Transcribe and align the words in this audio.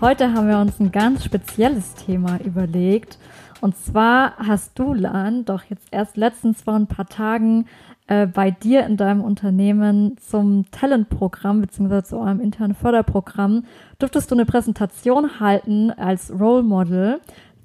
Heute 0.00 0.32
haben 0.32 0.48
wir 0.48 0.58
uns 0.58 0.80
ein 0.80 0.92
ganz 0.92 1.26
spezielles 1.26 1.94
Thema 1.94 2.40
überlegt. 2.42 3.18
Und 3.60 3.76
zwar 3.76 4.38
hast 4.38 4.78
du, 4.78 4.94
Lan, 4.94 5.44
doch 5.44 5.64
jetzt 5.64 5.88
erst 5.90 6.16
letztens 6.16 6.62
vor 6.62 6.72
ein 6.72 6.86
paar 6.86 7.06
Tagen 7.06 7.66
äh, 8.06 8.26
bei 8.26 8.50
dir 8.50 8.86
in 8.86 8.96
deinem 8.96 9.20
Unternehmen 9.20 10.16
zum 10.16 10.64
Talentprogramm 10.70 11.60
bzw. 11.60 12.02
zu 12.02 12.16
eurem 12.16 12.40
internen 12.40 12.74
Förderprogramm 12.74 13.64
durftest 13.98 14.30
du 14.30 14.36
eine 14.36 14.46
Präsentation 14.46 15.38
halten 15.38 15.90
als 15.90 16.32
Role 16.32 16.62
Model 16.62 17.20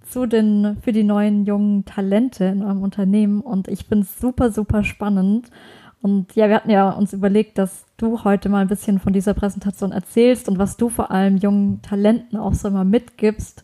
zu 0.05 0.25
den 0.25 0.75
für 0.83 0.91
die 0.91 1.03
neuen 1.03 1.45
jungen 1.45 1.85
Talente 1.85 2.43
in 2.43 2.63
eurem 2.63 2.83
Unternehmen 2.83 3.39
und 3.39 3.69
ich 3.69 3.85
finde 3.85 4.03
es 4.03 4.19
super 4.19 4.51
super 4.51 4.83
spannend 4.83 5.49
und 6.05 6.35
ja, 6.35 6.47
wir 6.49 6.55
hatten 6.57 6.69
ja 6.69 6.91
uns 6.91 7.13
überlegt, 7.13 7.57
dass 7.57 7.83
du 7.97 8.23
heute 8.23 8.47
mal 8.47 8.59
ein 8.59 8.67
bisschen 8.67 8.99
von 8.99 9.11
dieser 9.11 9.33
Präsentation 9.33 9.91
erzählst 9.91 10.47
und 10.47 10.59
was 10.59 10.77
du 10.77 10.87
vor 10.89 11.09
allem 11.09 11.37
jungen 11.37 11.81
Talenten 11.81 12.37
auch 12.37 12.53
so 12.53 12.67
immer 12.67 12.83
mitgibst. 12.83 13.63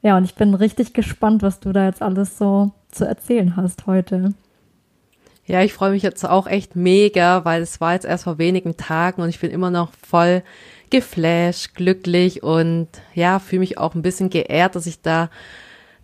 Ja, 0.00 0.16
und 0.16 0.24
ich 0.24 0.34
bin 0.34 0.54
richtig 0.54 0.94
gespannt, 0.94 1.42
was 1.42 1.60
du 1.60 1.72
da 1.72 1.84
jetzt 1.84 2.00
alles 2.00 2.38
so 2.38 2.70
zu 2.90 3.04
erzählen 3.04 3.54
hast 3.56 3.86
heute. 3.86 4.32
Ja, 5.44 5.60
ich 5.60 5.74
freue 5.74 5.90
mich 5.90 6.02
jetzt 6.02 6.26
auch 6.26 6.46
echt 6.46 6.74
mega, 6.74 7.44
weil 7.44 7.60
es 7.60 7.82
war 7.82 7.92
jetzt 7.92 8.06
erst 8.06 8.24
vor 8.24 8.38
wenigen 8.38 8.78
Tagen 8.78 9.20
und 9.20 9.28
ich 9.28 9.40
bin 9.40 9.50
immer 9.50 9.70
noch 9.70 9.92
voll 9.92 10.42
geflasht, 10.88 11.74
glücklich 11.74 12.42
und 12.42 12.88
ja, 13.12 13.38
fühle 13.38 13.60
mich 13.60 13.76
auch 13.76 13.94
ein 13.94 14.00
bisschen 14.00 14.30
geehrt, 14.30 14.74
dass 14.74 14.86
ich 14.86 15.02
da 15.02 15.28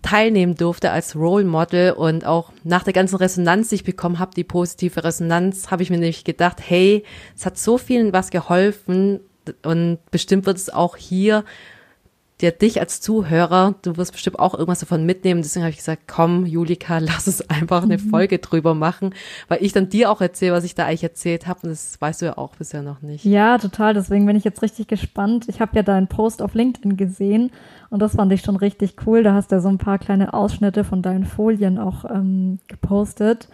teilnehmen 0.03 0.55
durfte 0.55 0.91
als 0.91 1.15
Role 1.15 1.45
Model 1.45 1.93
und 1.93 2.25
auch 2.25 2.53
nach 2.65 2.85
der 2.85 2.93
ganzen 2.93 3.17
Resonanz, 3.17 3.69
die 3.69 3.77
ich 3.77 3.85
bekommen 3.85 4.19
habe, 4.19 4.35
die 4.35 4.45
positive 4.45 5.05
Resonanz, 5.05 5.71
habe 5.71 5.83
ich 5.83 5.91
mir 5.91 5.99
nämlich 5.99 6.25
gedacht, 6.25 6.59
hey, 6.67 7.05
es 7.37 7.47
hat 7.47 7.59
so 7.59 7.79
vielen 7.79 8.13
was 8.13 8.31
geholfen 8.31 9.21
und 9.63 9.99
bestimmt 10.11 10.47
wird 10.47 10.57
es 10.57 10.71
auch 10.71 10.97
hier 10.97 11.45
der 12.41 12.53
dich 12.53 12.81
als 12.81 13.01
Zuhörer, 13.01 13.75
du 13.83 13.97
wirst 13.97 14.13
bestimmt 14.13 14.39
auch 14.39 14.55
irgendwas 14.55 14.81
davon 14.81 15.05
mitnehmen. 15.05 15.43
Deswegen 15.43 15.65
habe 15.65 15.71
ich 15.71 15.79
gesagt, 15.79 16.03
komm, 16.07 16.47
Julika, 16.47 16.99
lass 17.01 17.27
uns 17.27 17.43
einfach 17.49 17.83
eine 17.83 17.99
mhm. 17.99 18.11
Folge 18.11 18.39
drüber 18.39 18.75
machen, 18.75 19.15
weil 19.49 19.63
ich 19.63 19.73
dann 19.73 19.89
dir 19.89 20.11
auch 20.11 20.21
erzähle, 20.21 20.53
was 20.53 20.65
ich 20.65 20.75
da 20.75 20.87
eigentlich 20.87 21.03
erzählt 21.03 21.47
habe. 21.47 21.61
Und 21.65 21.71
das 21.71 22.01
weißt 22.01 22.23
du 22.23 22.27
ja 22.27 22.39
auch 22.39 22.57
bisher 22.57 22.83
noch 22.83 23.03
nicht. 23.03 23.25
Ja, 23.25 23.59
total. 23.59 23.95
Deswegen 23.95 24.27
bin 24.27 24.37
ich 24.37 24.45
jetzt 24.45 24.63
richtig 24.63 24.89
gespannt. 24.89 25.47
Ich 25.49 25.61
habe 25.61 25.77
ja 25.77 25.83
deinen 25.83 26.09
Post 26.09 26.43
auf 26.43 26.55
LinkedIn 26.55 26.97
gesehen 26.97 27.51
und 27.91 28.01
das 28.01 28.17
fand 28.17 28.33
ich 28.33 28.43
schon 28.43 28.57
richtig 28.57 28.97
cool. 29.07 29.23
Da 29.23 29.35
hast 29.35 29.51
du 29.51 29.57
ja 29.57 29.61
so 29.61 29.69
ein 29.69 29.79
paar 29.79 29.99
kleine 29.99 30.33
Ausschnitte 30.33 30.85
von 30.85 31.03
deinen 31.03 31.25
Folien 31.25 31.79
auch 31.79 32.05
ähm, 32.05 32.59
gepostet. 32.69 33.49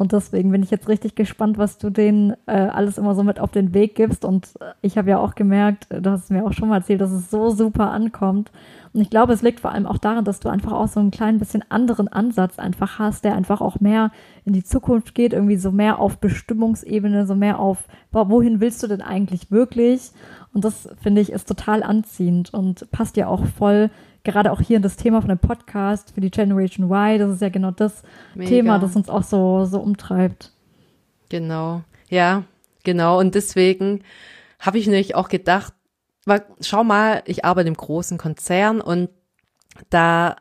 Und 0.00 0.12
deswegen 0.12 0.50
bin 0.50 0.62
ich 0.62 0.70
jetzt 0.70 0.88
richtig 0.88 1.14
gespannt, 1.14 1.58
was 1.58 1.76
du 1.76 1.90
denen 1.90 2.32
äh, 2.46 2.52
alles 2.52 2.96
immer 2.96 3.14
so 3.14 3.22
mit 3.22 3.38
auf 3.38 3.50
den 3.50 3.74
Weg 3.74 3.96
gibst. 3.96 4.24
Und 4.24 4.48
äh, 4.58 4.72
ich 4.80 4.96
habe 4.96 5.10
ja 5.10 5.18
auch 5.18 5.34
gemerkt, 5.34 5.88
äh, 5.90 6.00
du 6.00 6.10
hast 6.10 6.24
es 6.24 6.30
mir 6.30 6.42
auch 6.42 6.54
schon 6.54 6.70
mal 6.70 6.78
erzählt, 6.78 7.02
dass 7.02 7.10
es 7.10 7.30
so 7.30 7.50
super 7.50 7.90
ankommt. 7.90 8.50
Und 8.94 9.02
ich 9.02 9.10
glaube, 9.10 9.34
es 9.34 9.42
liegt 9.42 9.60
vor 9.60 9.72
allem 9.72 9.86
auch 9.86 9.98
daran, 9.98 10.24
dass 10.24 10.40
du 10.40 10.48
einfach 10.48 10.72
auch 10.72 10.88
so 10.88 11.00
einen 11.00 11.10
kleinen 11.10 11.38
bisschen 11.38 11.62
anderen 11.68 12.08
Ansatz 12.08 12.58
einfach 12.58 12.98
hast, 12.98 13.24
der 13.24 13.34
einfach 13.34 13.60
auch 13.60 13.80
mehr 13.80 14.10
in 14.46 14.54
die 14.54 14.64
Zukunft 14.64 15.14
geht, 15.14 15.34
irgendwie 15.34 15.58
so 15.58 15.70
mehr 15.70 15.98
auf 15.98 16.16
Bestimmungsebene, 16.16 17.26
so 17.26 17.34
mehr 17.34 17.58
auf, 17.58 17.84
wohin 18.10 18.60
willst 18.60 18.82
du 18.82 18.86
denn 18.86 19.02
eigentlich 19.02 19.50
wirklich? 19.50 20.12
Und 20.54 20.64
das 20.64 20.88
finde 21.02 21.20
ich 21.20 21.30
ist 21.30 21.46
total 21.46 21.82
anziehend 21.82 22.54
und 22.54 22.90
passt 22.90 23.18
ja 23.18 23.26
auch 23.26 23.44
voll 23.44 23.90
gerade 24.24 24.52
auch 24.52 24.60
hier 24.60 24.76
in 24.76 24.82
das 24.82 24.96
Thema 24.96 25.20
von 25.20 25.28
dem 25.28 25.38
Podcast 25.38 26.12
für 26.14 26.20
die 26.20 26.30
Generation 26.30 26.90
Y, 26.90 27.18
das 27.18 27.32
ist 27.32 27.42
ja 27.42 27.48
genau 27.48 27.70
das 27.70 28.02
Mega. 28.34 28.48
Thema, 28.48 28.78
das 28.78 28.96
uns 28.96 29.08
auch 29.08 29.22
so, 29.22 29.64
so 29.64 29.80
umtreibt. 29.80 30.52
Genau, 31.28 31.82
ja, 32.08 32.44
genau. 32.84 33.18
Und 33.18 33.34
deswegen 33.34 34.02
habe 34.58 34.78
ich 34.78 34.86
nämlich 34.86 35.14
auch 35.14 35.28
gedacht, 35.28 35.72
weil, 36.26 36.44
schau 36.60 36.84
mal, 36.84 37.22
ich 37.24 37.44
arbeite 37.44 37.68
im 37.68 37.76
großen 37.76 38.18
Konzern 38.18 38.80
und 38.80 39.08
da 39.88 40.36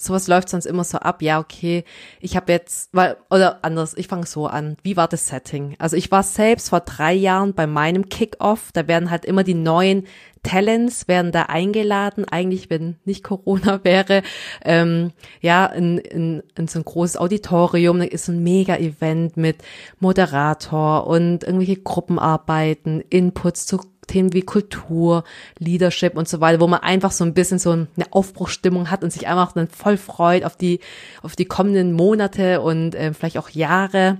sowas 0.00 0.28
läuft 0.28 0.48
sonst 0.48 0.66
immer 0.66 0.84
so 0.84 0.98
ab, 0.98 1.22
ja, 1.22 1.38
okay, 1.38 1.84
ich 2.20 2.36
habe 2.36 2.52
jetzt, 2.52 2.88
weil, 2.92 3.16
oder 3.30 3.64
anders, 3.64 3.94
ich 3.96 4.08
fange 4.08 4.26
so 4.26 4.46
an, 4.46 4.76
wie 4.82 4.96
war 4.96 5.08
das 5.08 5.28
Setting? 5.28 5.76
Also 5.78 5.96
ich 5.96 6.10
war 6.10 6.22
selbst 6.22 6.70
vor 6.70 6.80
drei 6.80 7.12
Jahren 7.12 7.54
bei 7.54 7.66
meinem 7.66 8.08
Kickoff, 8.08 8.70
da 8.72 8.88
werden 8.88 9.10
halt 9.10 9.24
immer 9.24 9.44
die 9.44 9.54
neuen 9.54 10.06
Talents 10.42 11.06
werden 11.06 11.32
da 11.32 11.42
eingeladen, 11.44 12.24
eigentlich 12.24 12.70
wenn 12.70 12.96
nicht 13.04 13.22
Corona 13.22 13.80
wäre, 13.84 14.22
ähm, 14.64 15.12
ja, 15.40 15.66
in, 15.66 15.98
in, 15.98 16.42
in 16.56 16.68
so 16.68 16.78
ein 16.78 16.84
großes 16.84 17.18
Auditorium, 17.18 17.98
da 17.98 18.04
ist 18.06 18.26
so 18.26 18.32
ein 18.32 18.42
Mega-Event 18.42 19.36
mit 19.36 19.58
Moderator 19.98 21.06
und 21.06 21.44
irgendwelche 21.44 21.76
Gruppenarbeiten, 21.76 23.02
Inputs 23.10 23.66
zu 23.66 23.80
Themen 24.10 24.32
wie 24.32 24.42
Kultur, 24.42 25.24
Leadership 25.58 26.16
und 26.16 26.28
so 26.28 26.40
weiter, 26.40 26.60
wo 26.60 26.66
man 26.66 26.80
einfach 26.80 27.12
so 27.12 27.24
ein 27.24 27.34
bisschen 27.34 27.58
so 27.58 27.70
eine 27.70 27.88
Aufbruchstimmung 28.10 28.90
hat 28.90 29.04
und 29.04 29.12
sich 29.12 29.26
einfach 29.26 29.52
dann 29.52 29.68
voll 29.68 29.96
freut 29.96 30.44
auf 30.44 30.56
die, 30.56 30.80
auf 31.22 31.36
die 31.36 31.44
kommenden 31.46 31.92
Monate 31.92 32.60
und 32.60 32.94
äh, 32.94 33.12
vielleicht 33.14 33.38
auch 33.38 33.50
Jahre 33.50 34.18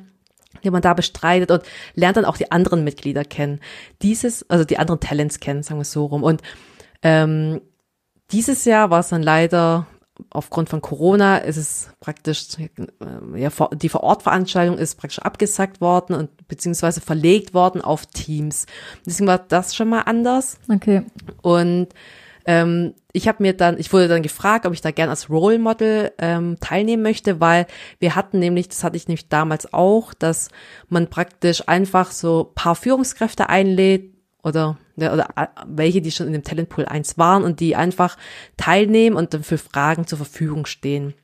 die 0.65 0.71
man 0.71 0.83
da 0.83 0.95
bestreitet 0.95 1.51
und 1.51 1.63
lernt 1.95 2.17
dann 2.17 2.25
auch 2.25 2.37
die 2.37 2.51
anderen 2.51 2.85
Mitglieder 2.85 3.25
kennen. 3.25 3.61
Dieses, 4.03 4.49
also 4.51 4.65
die 4.65 4.79
anderen 4.79 5.01
Talents 5.01 5.41
kennen, 5.41 5.63
sagen 5.63 5.81
wir 5.81 5.85
so 5.85 6.07
rum. 6.07 6.23
Und 6.23 6.43
ähm, 7.03 7.61
dieses 8.33 8.65
Jahr 8.65 8.91
war 8.91 9.01
es 9.01 9.09
dann 9.09 9.23
leider 9.23 9.87
aufgrund 10.31 10.69
von 10.69 10.81
Corona 10.81 11.39
ist 11.39 11.57
es 11.57 11.91
praktisch, 12.01 12.47
äh, 12.59 12.69
ja, 13.41 13.51
die 13.73 13.89
Vorortveranstaltung 13.89 14.79
ist 14.79 14.97
praktisch 14.97 15.21
abgesagt 15.21 15.81
worden 15.81 16.15
und 16.15 16.49
beziehungsweise 16.49 17.01
verlegt 17.01 17.55
worden 17.55 17.81
auf 17.81 18.07
Teams. 18.07 18.67
Deswegen 19.07 19.27
war 19.27 19.39
das 19.39 19.75
schon 19.75 19.89
mal 19.89 20.03
anders. 20.03 20.59
Okay. 20.69 21.03
Und 21.43 21.89
ähm, 22.47 22.95
ich 23.13 23.29
habe 23.29 23.43
mir 23.43 23.57
dann, 23.57 23.79
ich 23.79 23.93
wurde 23.93 24.09
dann 24.09 24.23
gefragt, 24.23 24.67
ob 24.67 24.73
ich 24.73 24.81
da 24.81 24.91
gern 24.91 25.11
als 25.11 25.31
Role 25.31 25.59
Model 25.59 26.13
ähm, 26.19 26.57
teilnehmen 26.61 27.03
möchte, 27.03 27.41
weil 27.41 27.67
wir 27.99 28.15
hatten 28.15 28.39
nämlich, 28.39 28.69
das 28.69 28.85
hatte 28.85 28.97
ich 28.97 29.09
nämlich 29.09 29.29
damals 29.29 29.73
auch, 29.73 30.15
dass 30.15 30.49
man 30.89 31.09
praktisch 31.09 31.69
einfach 31.69 32.13
so 32.13 32.51
paar 32.55 32.75
Führungskräfte 32.75 33.49
einlädt 33.49 34.15
oder 34.43 34.79
ja, 35.01 35.13
oder 35.13 35.29
äh, 35.37 35.47
welche, 35.67 36.01
die 36.01 36.11
schon 36.11 36.27
in 36.27 36.33
dem 36.33 36.45
Talentpool 36.45 36.85
1 36.85 37.19
waren 37.19 37.45
und 37.45 37.61
die 37.61 37.77
einfach 37.77 38.17
teilnehmen 38.57 39.17
und 39.17 39.35
dann 39.35 39.43
für 39.43 39.59
Fragen 39.59 40.07
zur 40.07 40.19
Verfügung 40.19 40.67
stehen. 40.67 41.15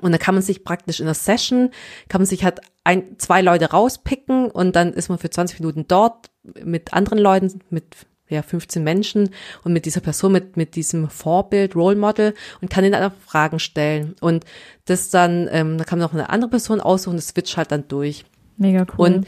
Und 0.00 0.12
dann 0.12 0.18
kann 0.18 0.34
man 0.34 0.42
sich 0.42 0.64
praktisch 0.64 1.00
in 1.00 1.06
der 1.06 1.14
Session, 1.14 1.70
kann 2.08 2.20
man 2.20 2.26
sich 2.26 2.44
halt 2.44 2.60
ein, 2.84 3.18
zwei 3.18 3.42
Leute 3.42 3.70
rauspicken 3.70 4.50
und 4.50 4.74
dann 4.74 4.92
ist 4.94 5.08
man 5.08 5.18
für 5.18 5.28
20 5.28 5.60
Minuten 5.60 5.86
dort 5.86 6.30
mit 6.64 6.94
anderen 6.94 7.18
Leuten, 7.18 7.60
mit 7.68 7.84
ja, 8.28 8.42
15 8.42 8.82
Menschen 8.82 9.30
und 9.62 9.74
mit 9.74 9.84
dieser 9.84 10.00
Person, 10.00 10.32
mit, 10.32 10.56
mit 10.56 10.74
diesem 10.74 11.10
Vorbild, 11.10 11.76
Role 11.76 11.96
Model 11.96 12.34
und 12.60 12.70
kann 12.70 12.84
ihnen 12.84 12.92
dann 12.92 13.12
Fragen 13.24 13.58
stellen. 13.58 14.16
Und 14.20 14.44
das 14.86 15.10
dann, 15.10 15.48
ähm, 15.52 15.76
da 15.76 15.84
kann 15.84 15.98
man 15.98 16.08
noch 16.08 16.14
eine 16.14 16.30
andere 16.30 16.50
Person 16.50 16.80
aussuchen, 16.80 17.16
das 17.16 17.28
switcht 17.28 17.56
halt 17.58 17.70
dann 17.70 17.86
durch. 17.88 18.24
Mega 18.56 18.86
cool. 18.96 19.06
Und 19.06 19.26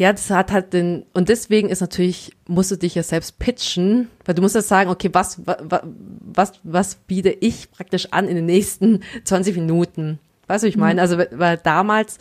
ja, 0.00 0.14
das 0.14 0.30
hat 0.30 0.50
halt 0.50 0.72
den, 0.72 1.04
und 1.12 1.28
deswegen 1.28 1.68
ist 1.68 1.82
natürlich, 1.82 2.34
musst 2.48 2.70
du 2.70 2.76
dich 2.76 2.94
ja 2.94 3.02
selbst 3.02 3.38
pitchen, 3.38 4.08
weil 4.24 4.34
du 4.34 4.40
musst 4.40 4.54
ja 4.54 4.62
sagen, 4.62 4.88
okay, 4.88 5.10
was, 5.12 5.42
was, 5.44 5.82
was, 6.22 6.52
was 6.62 6.94
biete 6.94 7.28
ich 7.28 7.70
praktisch 7.70 8.08
an 8.10 8.26
in 8.26 8.34
den 8.34 8.46
nächsten 8.46 9.02
20 9.24 9.56
Minuten? 9.56 10.18
Weißt 10.46 10.64
du, 10.64 10.68
ich 10.68 10.78
meine? 10.78 10.94
Mhm. 10.94 10.98
Also, 11.00 11.18
weil 11.32 11.58
damals, 11.58 12.16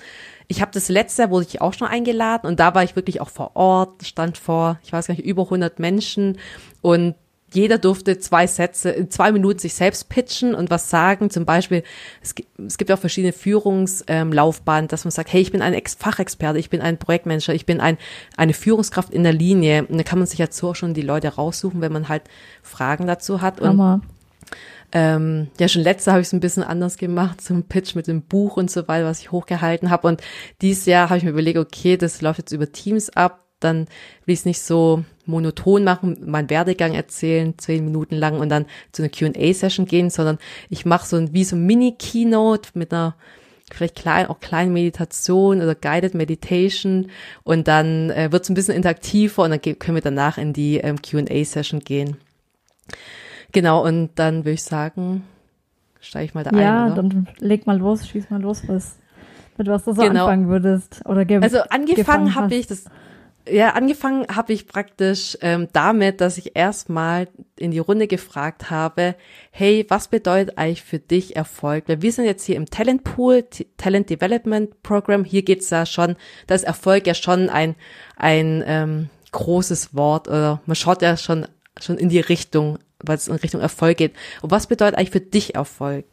ich 0.49 0.59
habe 0.59 0.71
das 0.73 0.89
letzte 0.89 1.21
Jahr, 1.21 1.31
wurde 1.31 1.45
ich 1.47 1.61
auch 1.61 1.71
schon 1.71 1.87
eingeladen 1.87 2.47
und 2.47 2.59
da 2.59 2.75
war 2.75 2.83
ich 2.83 2.97
wirklich 2.97 3.21
auch 3.21 3.29
vor 3.29 3.55
Ort, 3.55 4.03
stand 4.03 4.37
vor, 4.37 4.77
ich 4.83 4.91
weiß 4.91 5.07
gar 5.07 5.15
nicht, 5.15 5.25
über 5.25 5.43
100 5.43 5.79
Menschen 5.79 6.37
und 6.81 7.15
jeder 7.53 7.77
durfte 7.77 8.19
zwei 8.19 8.47
Sätze, 8.47 8.89
in 8.91 9.09
zwei 9.09 9.31
Minuten 9.31 9.59
sich 9.59 9.73
selbst 9.73 10.09
pitchen 10.09 10.55
und 10.55 10.69
was 10.69 10.89
sagen. 10.89 11.29
Zum 11.29 11.45
Beispiel, 11.45 11.83
es 12.21 12.35
gibt, 12.35 12.49
es 12.59 12.77
gibt 12.77 12.91
auch 12.91 12.99
verschiedene 12.99 13.33
Führungslaufbahnen, 13.33 14.87
dass 14.87 15.05
man 15.05 15.11
sagt, 15.11 15.33
hey, 15.33 15.41
ich 15.41 15.51
bin 15.51 15.61
ein 15.61 15.73
Ex 15.73 15.95
Fachexperte, 15.95 16.59
ich 16.59 16.69
bin 16.69 16.81
ein 16.81 16.97
Projektmanager, 16.97 17.53
ich 17.53 17.65
bin 17.65 17.81
ein, 17.81 17.97
eine 18.37 18.53
Führungskraft 18.53 19.13
in 19.13 19.23
der 19.23 19.33
Linie. 19.33 19.85
Und 19.85 19.97
da 19.97 20.03
kann 20.03 20.19
man 20.19 20.27
sich 20.27 20.39
halt 20.39 20.53
so 20.53 20.73
schon 20.73 20.93
die 20.93 21.01
Leute 21.01 21.29
raussuchen, 21.29 21.81
wenn 21.81 21.93
man 21.93 22.09
halt 22.09 22.23
Fragen 22.61 23.07
dazu 23.07 23.41
hat. 23.41 23.59
Und, 23.59 23.77
ähm, 24.91 25.49
ja, 25.59 25.67
schon 25.67 25.83
letztes 25.83 26.07
habe 26.07 26.21
ich 26.21 26.27
es 26.27 26.33
ein 26.33 26.39
bisschen 26.39 26.63
anders 26.63 26.97
gemacht, 26.97 27.41
zum 27.41 27.63
Pitch 27.63 27.95
mit 27.95 28.07
dem 28.07 28.23
Buch 28.23 28.57
und 28.57 28.71
so 28.71 28.87
weiter, 28.87 29.05
was 29.05 29.19
ich 29.19 29.31
hochgehalten 29.31 29.89
habe. 29.89 30.07
Und 30.07 30.21
dieses 30.61 30.85
Jahr 30.85 31.09
habe 31.09 31.17
ich 31.17 31.23
mir 31.23 31.29
überlegt, 31.29 31.59
okay, 31.59 31.97
das 31.97 32.21
läuft 32.21 32.39
jetzt 32.39 32.51
über 32.51 32.71
Teams 32.71 33.09
ab, 33.11 33.45
dann 33.59 33.87
will 34.25 34.33
ich 34.33 34.39
es 34.39 34.45
nicht 34.45 34.61
so 34.61 35.03
monoton 35.29 35.83
machen, 35.83 36.17
meinen 36.25 36.49
Werdegang 36.49 36.93
erzählen, 36.93 37.53
zehn 37.57 37.85
Minuten 37.85 38.15
lang 38.15 38.39
und 38.39 38.49
dann 38.49 38.65
zu 38.91 39.01
einer 39.01 39.11
Q&A-Session 39.11 39.85
gehen, 39.85 40.09
sondern 40.09 40.37
ich 40.69 40.85
mache 40.85 41.07
so 41.07 41.17
ein, 41.17 41.33
wie 41.33 41.43
so 41.43 41.55
ein 41.55 41.65
Mini-Keynote 41.65 42.71
mit 42.73 42.93
einer 42.93 43.15
vielleicht 43.71 43.95
klein, 43.95 44.27
auch 44.27 44.39
kleine 44.39 44.71
Meditation 44.71 45.61
oder 45.61 45.75
Guided 45.75 46.15
Meditation 46.15 47.07
und 47.43 47.67
dann 47.67 48.09
äh, 48.09 48.31
wird 48.31 48.43
es 48.43 48.49
ein 48.49 48.55
bisschen 48.55 48.75
interaktiver 48.75 49.43
und 49.43 49.51
dann 49.51 49.61
können 49.61 49.95
wir 49.95 50.01
danach 50.01 50.37
in 50.37 50.53
die 50.53 50.77
ähm, 50.77 50.97
Q&A-Session 51.01 51.81
gehen. 51.81 52.17
Genau, 53.51 53.83
und 53.85 54.11
dann 54.15 54.39
würde 54.39 54.53
ich 54.53 54.63
sagen, 54.63 55.23
steige 55.99 56.25
ich 56.25 56.33
mal 56.33 56.43
da 56.43 56.51
ja, 56.51 56.85
ein, 56.85 56.89
Ja, 56.89 56.95
dann 56.95 57.27
leg 57.39 57.67
mal 57.67 57.77
los, 57.77 58.07
schieß 58.07 58.29
mal 58.29 58.41
los, 58.41 58.63
was, 58.67 58.97
mit 59.57 59.67
was 59.67 59.85
du 59.85 59.93
so 59.93 60.01
genau. 60.01 60.25
anfangen 60.25 60.47
würdest. 60.49 61.01
Oder 61.05 61.25
also 61.41 61.59
angefangen 61.69 62.35
habe 62.35 62.55
ich 62.55 62.67
das 62.67 62.85
ja, 63.51 63.71
angefangen 63.71 64.27
habe 64.33 64.53
ich 64.53 64.67
praktisch 64.67 65.37
ähm, 65.41 65.67
damit, 65.73 66.21
dass 66.21 66.37
ich 66.37 66.55
erstmal 66.55 67.27
in 67.57 67.71
die 67.71 67.79
Runde 67.79 68.07
gefragt 68.07 68.69
habe, 68.69 69.15
hey, 69.51 69.85
was 69.89 70.07
bedeutet 70.07 70.57
eigentlich 70.57 70.83
für 70.83 70.99
dich 70.99 71.35
Erfolg? 71.35 71.85
Weil 71.87 72.01
wir 72.01 72.11
sind 72.11 72.25
jetzt 72.25 72.45
hier 72.45 72.55
im 72.55 72.65
Talent 72.65 73.03
Pool, 73.03 73.45
Talent 73.77 74.09
Development 74.09 74.81
Program. 74.83 75.23
Hier 75.23 75.43
geht's 75.43 75.69
ja 75.69 75.85
schon, 75.85 76.15
da 76.47 76.55
ist 76.55 76.63
Erfolg 76.63 77.07
ja 77.07 77.13
schon 77.13 77.49
ein, 77.49 77.75
ein 78.15 78.63
ähm, 78.65 79.09
großes 79.31 79.95
Wort 79.95 80.27
oder 80.27 80.61
man 80.65 80.75
schaut 80.75 81.01
ja 81.01 81.17
schon, 81.17 81.47
schon 81.79 81.97
in 81.97 82.09
die 82.09 82.19
Richtung, 82.19 82.79
weil 82.99 83.17
es 83.17 83.27
in 83.27 83.35
Richtung 83.35 83.61
Erfolg 83.61 83.97
geht. 83.97 84.13
Und 84.41 84.51
was 84.51 84.67
bedeutet 84.67 84.97
eigentlich 84.97 85.11
für 85.11 85.21
dich 85.21 85.55
Erfolg? 85.55 86.05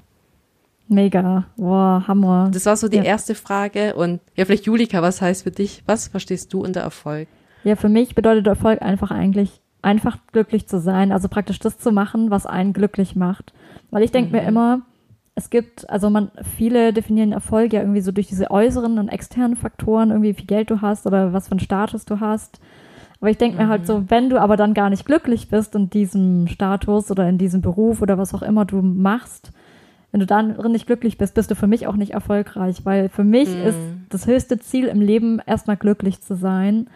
Mega, 0.88 1.44
wow, 1.56 2.06
Hammer. 2.06 2.50
Das 2.52 2.66
war 2.66 2.76
so 2.76 2.88
die 2.88 2.98
ja. 2.98 3.02
erste 3.02 3.34
Frage. 3.34 3.94
Und 3.94 4.20
ja, 4.36 4.44
vielleicht 4.44 4.66
Julika, 4.66 5.02
was 5.02 5.20
heißt 5.20 5.42
für 5.42 5.50
dich, 5.50 5.82
was 5.86 6.08
verstehst 6.08 6.52
du 6.52 6.62
unter 6.62 6.80
Erfolg? 6.80 7.28
Ja, 7.64 7.74
für 7.74 7.88
mich 7.88 8.14
bedeutet 8.14 8.46
Erfolg 8.46 8.82
einfach 8.82 9.10
eigentlich, 9.10 9.60
einfach 9.82 10.18
glücklich 10.32 10.68
zu 10.68 10.78
sein, 10.78 11.10
also 11.10 11.28
praktisch 11.28 11.58
das 11.58 11.78
zu 11.78 11.90
machen, 11.90 12.30
was 12.30 12.46
einen 12.46 12.72
glücklich 12.72 13.16
macht. 13.16 13.52
Weil 13.90 14.04
ich 14.04 14.12
denke 14.12 14.28
mhm. 14.28 14.36
mir 14.36 14.48
immer, 14.48 14.82
es 15.34 15.50
gibt, 15.50 15.88
also 15.90 16.08
man, 16.08 16.30
viele 16.56 16.92
definieren 16.92 17.32
Erfolg 17.32 17.72
ja 17.72 17.80
irgendwie 17.80 18.00
so 18.00 18.12
durch 18.12 18.28
diese 18.28 18.50
äußeren 18.50 18.98
und 18.98 19.08
externen 19.08 19.56
Faktoren, 19.56 20.10
irgendwie 20.10 20.30
wie 20.30 20.34
viel 20.34 20.46
Geld 20.46 20.70
du 20.70 20.80
hast 20.80 21.06
oder 21.06 21.32
was 21.32 21.48
für 21.48 21.52
einen 21.52 21.60
Status 21.60 22.04
du 22.04 22.20
hast. 22.20 22.60
Aber 23.20 23.30
ich 23.30 23.38
denke 23.38 23.58
mir 23.58 23.68
halt 23.68 23.86
so, 23.86 23.98
mhm. 23.98 24.10
wenn 24.10 24.30
du 24.30 24.40
aber 24.40 24.56
dann 24.56 24.72
gar 24.72 24.88
nicht 24.88 25.04
glücklich 25.04 25.48
bist 25.48 25.74
in 25.74 25.90
diesem 25.90 26.46
Status 26.46 27.10
oder 27.10 27.28
in 27.28 27.38
diesem 27.38 27.60
Beruf 27.60 28.00
oder 28.02 28.18
was 28.18 28.34
auch 28.34 28.42
immer 28.42 28.64
du 28.64 28.80
machst, 28.82 29.50
wenn 30.16 30.20
du 30.20 30.26
dann 30.26 30.72
nicht 30.72 30.86
glücklich 30.86 31.18
bist, 31.18 31.34
bist 31.34 31.50
du 31.50 31.54
für 31.54 31.66
mich 31.66 31.86
auch 31.86 31.96
nicht 31.96 32.14
erfolgreich, 32.14 32.86
weil 32.86 33.10
für 33.10 33.22
mich 33.22 33.50
mm. 33.50 33.66
ist 33.66 33.78
das 34.08 34.26
höchste 34.26 34.58
Ziel 34.58 34.86
im 34.86 35.02
Leben 35.02 35.42
erstmal 35.44 35.76
glücklich 35.76 36.22
zu 36.22 36.34
sein. 36.34 36.88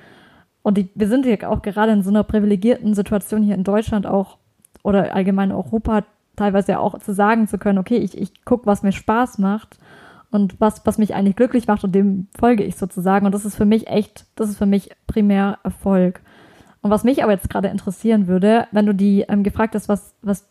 Und 0.62 0.78
die, 0.78 0.88
wir 0.94 1.06
sind 1.06 1.26
ja 1.26 1.50
auch 1.50 1.60
gerade 1.60 1.92
in 1.92 2.02
so 2.02 2.08
einer 2.08 2.24
privilegierten 2.24 2.94
Situation 2.94 3.42
hier 3.42 3.56
in 3.56 3.64
Deutschland 3.64 4.06
auch 4.06 4.38
oder 4.82 5.14
allgemein 5.14 5.52
Europa 5.52 6.04
teilweise 6.34 6.72
ja 6.72 6.78
auch 6.78 6.98
zu 6.98 7.12
sagen 7.12 7.46
zu 7.46 7.58
können, 7.58 7.78
okay, 7.78 7.98
ich, 7.98 8.16
ich 8.16 8.42
gucke, 8.46 8.64
was 8.64 8.82
mir 8.82 8.92
Spaß 8.92 9.36
macht 9.36 9.78
und 10.30 10.58
was, 10.58 10.86
was 10.86 10.96
mich 10.96 11.14
eigentlich 11.14 11.36
glücklich 11.36 11.66
macht 11.66 11.84
und 11.84 11.94
dem 11.94 12.28
folge 12.38 12.64
ich 12.64 12.76
sozusagen. 12.76 13.26
Und 13.26 13.34
das 13.34 13.44
ist 13.44 13.56
für 13.56 13.66
mich 13.66 13.88
echt, 13.88 14.24
das 14.34 14.48
ist 14.48 14.56
für 14.56 14.64
mich 14.64 14.88
primär 15.06 15.58
Erfolg. 15.62 16.22
Und 16.80 16.90
was 16.90 17.04
mich 17.04 17.22
aber 17.22 17.32
jetzt 17.32 17.50
gerade 17.50 17.68
interessieren 17.68 18.28
würde, 18.28 18.66
wenn 18.72 18.86
du 18.86 18.94
die 18.94 19.26
ähm, 19.28 19.42
gefragt 19.42 19.74
hast, 19.74 19.90
was, 19.90 20.14
was 20.22 20.48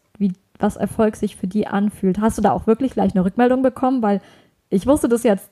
was 0.59 0.75
Erfolg 0.75 1.15
sich 1.15 1.35
für 1.35 1.47
die 1.47 1.67
anfühlt. 1.67 2.19
Hast 2.19 2.38
du 2.38 2.41
da 2.41 2.51
auch 2.51 2.67
wirklich 2.67 2.94
gleich 2.94 3.15
eine 3.15 3.25
Rückmeldung 3.25 3.63
bekommen? 3.63 4.01
Weil 4.01 4.21
ich 4.69 4.85
wusste 4.85 5.07
das 5.07 5.23
jetzt 5.23 5.50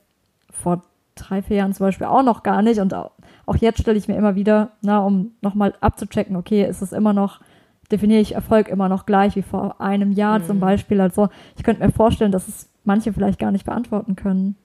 vor 0.50 0.82
drei, 1.14 1.42
vier 1.42 1.56
Jahren 1.56 1.72
zum 1.72 1.86
Beispiel 1.86 2.06
auch 2.06 2.22
noch 2.22 2.42
gar 2.42 2.62
nicht 2.62 2.78
und 2.78 2.94
auch, 2.94 3.10
jetzt 3.58 3.80
stelle 3.80 3.98
ich 3.98 4.06
mir 4.06 4.16
immer 4.16 4.36
wieder, 4.36 4.70
na, 4.82 5.00
um 5.00 5.32
nochmal 5.40 5.74
abzuchecken, 5.80 6.36
okay, 6.36 6.64
ist 6.64 6.82
es 6.82 6.92
immer 6.92 7.12
noch, 7.12 7.40
definiere 7.90 8.20
ich 8.20 8.34
Erfolg 8.34 8.68
immer 8.68 8.88
noch 8.88 9.06
gleich 9.06 9.34
wie 9.34 9.42
vor 9.42 9.80
einem 9.80 10.12
Jahr 10.12 10.38
mhm. 10.38 10.44
zum 10.44 10.60
Beispiel. 10.60 11.00
Also 11.00 11.28
ich 11.56 11.64
könnte 11.64 11.84
mir 11.84 11.90
vorstellen, 11.90 12.32
dass 12.32 12.46
es 12.46 12.68
manche 12.84 13.12
vielleicht 13.12 13.38
gar 13.38 13.50
nicht 13.50 13.64
beantworten 13.64 14.14
können. 14.14 14.56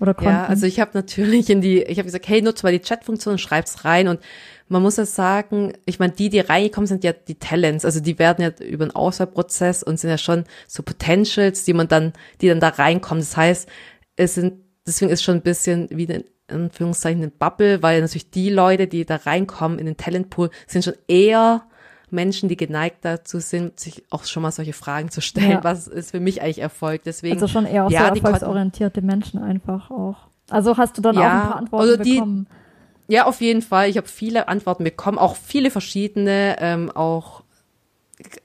Oder 0.00 0.14
konnten. 0.14 0.30
Ja, 0.30 0.46
also 0.46 0.64
ich 0.64 0.78
habe 0.78 0.92
natürlich 0.94 1.50
in 1.50 1.60
die, 1.60 1.82
ich 1.82 1.98
habe 1.98 2.06
gesagt, 2.06 2.28
hey, 2.28 2.40
nutze 2.40 2.64
mal 2.64 2.72
die 2.72 2.78
Chatfunktion 2.78 3.32
und 3.32 3.38
schreib's 3.38 3.84
rein 3.84 4.06
und 4.06 4.20
man 4.68 4.82
muss 4.82 4.96
ja 4.96 5.06
sagen, 5.06 5.72
ich 5.86 5.98
meine, 5.98 6.12
die, 6.12 6.28
die 6.28 6.40
reingekommen 6.40 6.86
sind, 6.86 7.04
ja 7.04 7.12
die 7.12 7.36
Talents, 7.36 7.84
also 7.84 8.00
die 8.00 8.18
werden 8.18 8.42
ja 8.42 8.50
über 8.66 8.84
einen 8.84 8.94
Auswahlprozess 8.94 9.82
und 9.82 9.98
sind 9.98 10.10
ja 10.10 10.18
schon 10.18 10.44
so 10.66 10.82
Potentials, 10.82 11.64
die 11.64 11.72
man 11.72 11.88
dann, 11.88 12.12
die 12.40 12.48
dann 12.48 12.60
da 12.60 12.68
reinkommen. 12.68 13.22
Das 13.22 13.36
heißt, 13.36 13.68
es 14.16 14.34
sind, 14.34 14.54
deswegen 14.86 15.10
ist 15.10 15.22
schon 15.22 15.36
ein 15.36 15.42
bisschen 15.42 15.88
wie 15.90 16.04
in 16.04 16.24
Anführungszeichen 16.48 17.22
eine 17.22 17.30
Bubble, 17.30 17.82
weil 17.82 18.00
natürlich 18.00 18.30
die 18.30 18.50
Leute, 18.50 18.86
die 18.86 19.04
da 19.04 19.16
reinkommen 19.16 19.78
in 19.78 19.86
den 19.86 19.96
Talentpool, 19.96 20.50
sind 20.66 20.84
schon 20.84 20.94
eher 21.06 21.62
Menschen, 22.10 22.48
die 22.48 22.56
geneigt 22.56 23.04
dazu 23.04 23.38
sind, 23.38 23.78
sich 23.78 24.04
auch 24.10 24.24
schon 24.24 24.42
mal 24.42 24.50
solche 24.50 24.72
Fragen 24.72 25.10
zu 25.10 25.20
stellen, 25.20 25.50
ja. 25.50 25.64
was 25.64 25.86
ist 25.86 26.10
für 26.10 26.20
mich 26.20 26.42
eigentlich 26.42 26.60
Erfolg. 26.60 27.02
Deswegen, 27.04 27.34
also 27.34 27.48
schon 27.48 27.66
eher 27.66 27.86
auch 27.86 27.90
ja, 27.90 28.08
so 28.08 28.14
erfolgsorientierte 28.14 29.02
Menschen 29.02 29.42
einfach 29.42 29.90
auch. 29.90 30.28
Also 30.50 30.76
hast 30.78 30.96
du 30.96 31.02
dann 31.02 31.16
ja, 31.16 31.20
auch 31.20 31.32
ein 31.32 31.42
paar 31.42 31.56
Antworten 31.56 31.90
also 31.90 32.02
die, 32.02 32.14
bekommen? 32.14 32.46
Ja, 33.08 33.24
auf 33.24 33.40
jeden 33.40 33.62
Fall. 33.62 33.88
Ich 33.88 33.96
habe 33.96 34.06
viele 34.06 34.48
Antworten 34.48 34.84
bekommen, 34.84 35.18
auch 35.18 35.34
viele 35.34 35.70
verschiedene, 35.70 36.56
ähm, 36.60 36.90
auch 36.90 37.42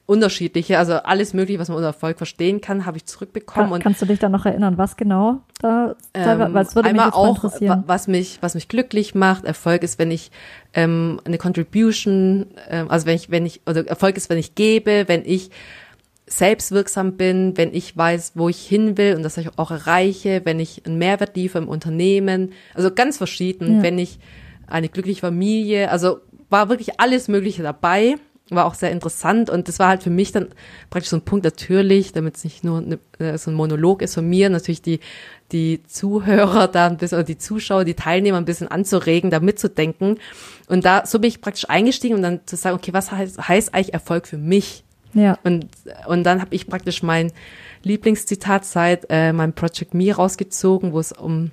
unterschiedliche, 0.06 0.78
also 0.78 0.94
alles 0.94 1.34
mögliche, 1.34 1.60
was 1.60 1.68
man 1.68 1.78
unter 1.78 1.88
Erfolg 1.88 2.18
verstehen 2.18 2.62
kann, 2.62 2.86
habe 2.86 2.98
ich 2.98 3.06
zurückbekommen. 3.06 3.72
Kann, 3.72 3.82
kannst 3.82 4.02
du 4.02 4.06
dich 4.06 4.20
da 4.20 4.30
noch 4.30 4.46
erinnern, 4.46 4.78
was 4.78 4.96
genau 4.98 5.42
da? 5.60 5.96
Ähm, 6.14 6.54
würde 6.54 6.90
einmal 6.90 7.08
mich 7.08 7.16
auch, 7.16 7.44
was 7.88 8.08
mich, 8.08 8.38
was 8.42 8.54
mich 8.54 8.68
glücklich 8.68 9.16
macht. 9.16 9.46
Erfolg 9.46 9.82
ist, 9.84 9.98
wenn 9.98 10.12
ich 10.12 10.32
ähm, 10.74 11.20
eine 11.26 11.40
Contribution, 11.40 12.48
ähm, 12.70 12.90
also 12.90 13.08
wenn 13.08 13.16
ich, 13.16 13.32
wenn 13.32 13.46
ich, 13.46 13.62
oder 13.68 13.88
Erfolg 13.88 14.16
ist, 14.16 14.30
wenn 14.30 14.38
ich 14.38 14.54
gebe, 14.54 15.06
wenn 15.08 15.24
ich 15.26 15.50
selbstwirksam 16.28 17.18
bin, 17.18 17.58
wenn 17.58 17.74
ich 17.74 17.98
weiß, 17.98 18.34
wo 18.36 18.50
ich 18.50 18.66
hin 18.66 18.98
will 18.98 19.16
und 19.16 19.24
das 19.24 19.38
ich 19.38 19.58
auch 19.58 19.72
erreiche, 19.72 20.42
wenn 20.46 20.60
ich 20.60 20.86
einen 20.86 20.98
Mehrwert 20.98 21.36
liefere 21.36 21.64
im 21.64 21.70
Unternehmen, 21.70 22.54
also 22.76 22.92
ganz 22.94 23.18
verschieden, 23.18 23.78
ja. 23.78 23.84
wenn 23.84 23.98
ich 23.98 24.20
eine 24.68 24.90
glückliche 24.90 25.22
Familie, 25.22 25.90
also 25.92 26.20
war 26.50 26.70
wirklich 26.70 27.00
alles 27.00 27.28
Mögliche 27.28 27.64
dabei, 27.64 28.16
war 28.50 28.66
auch 28.66 28.74
sehr 28.74 28.92
interessant 28.92 29.50
und 29.50 29.68
das 29.68 29.80
war 29.80 29.88
halt 29.88 30.04
für 30.04 30.10
mich 30.10 30.32
dann 30.32 30.50
praktisch 30.90 31.10
so 31.10 31.18
ein 31.18 31.24
Punkt 31.24 31.46
natürlich, 31.46 32.12
damit 32.12 32.36
es 32.36 32.44
nicht 32.44 32.64
nur 32.64 32.80
eine, 32.80 33.00
äh, 33.20 33.38
so 33.38 33.52
ein 33.52 33.56
Monolog 33.56 34.02
ist 34.02 34.16
von 34.16 34.28
mir, 34.28 34.50
natürlich 34.50 34.82
die, 34.82 35.00
die 35.52 35.82
Zuhörer 35.84 36.68
da 36.68 36.88
ein 36.88 36.98
bisschen, 36.98 37.18
oder 37.18 37.26
die 37.26 37.38
Zuschauer, 37.38 37.86
die 37.86 37.96
Teilnehmer 37.96 38.38
ein 38.38 38.46
bisschen 38.46 38.68
anzuregen, 38.68 39.32
da 39.32 39.40
mitzudenken 39.40 40.20
und 40.68 40.86
da, 40.86 41.06
so 41.06 41.20
bin 41.20 41.30
ich 41.30 41.42
praktisch 41.42 41.70
eingestiegen 41.70 42.16
und 42.16 42.22
dann 42.22 42.42
zu 42.46 42.56
sagen, 42.56 42.76
okay, 42.76 42.94
was 42.94 43.12
heißt, 43.12 43.48
heißt 43.48 43.74
eigentlich 43.74 43.94
Erfolg 43.94 44.28
für 44.28 44.38
mich? 44.38 44.84
Ja. 45.14 45.38
Und, 45.44 45.68
und 46.08 46.24
dann 46.24 46.42
habe 46.42 46.56
ich 46.56 46.68
praktisch 46.68 47.04
mein 47.04 47.32
Lieblingszitat 47.84 48.66
seit 48.66 49.06
äh, 49.10 49.32
meinem 49.32 49.54
Project 49.54 49.94
Me 49.94 50.14
rausgezogen, 50.14 50.92
wo 50.92 51.00
es 51.00 51.12
um 51.12 51.52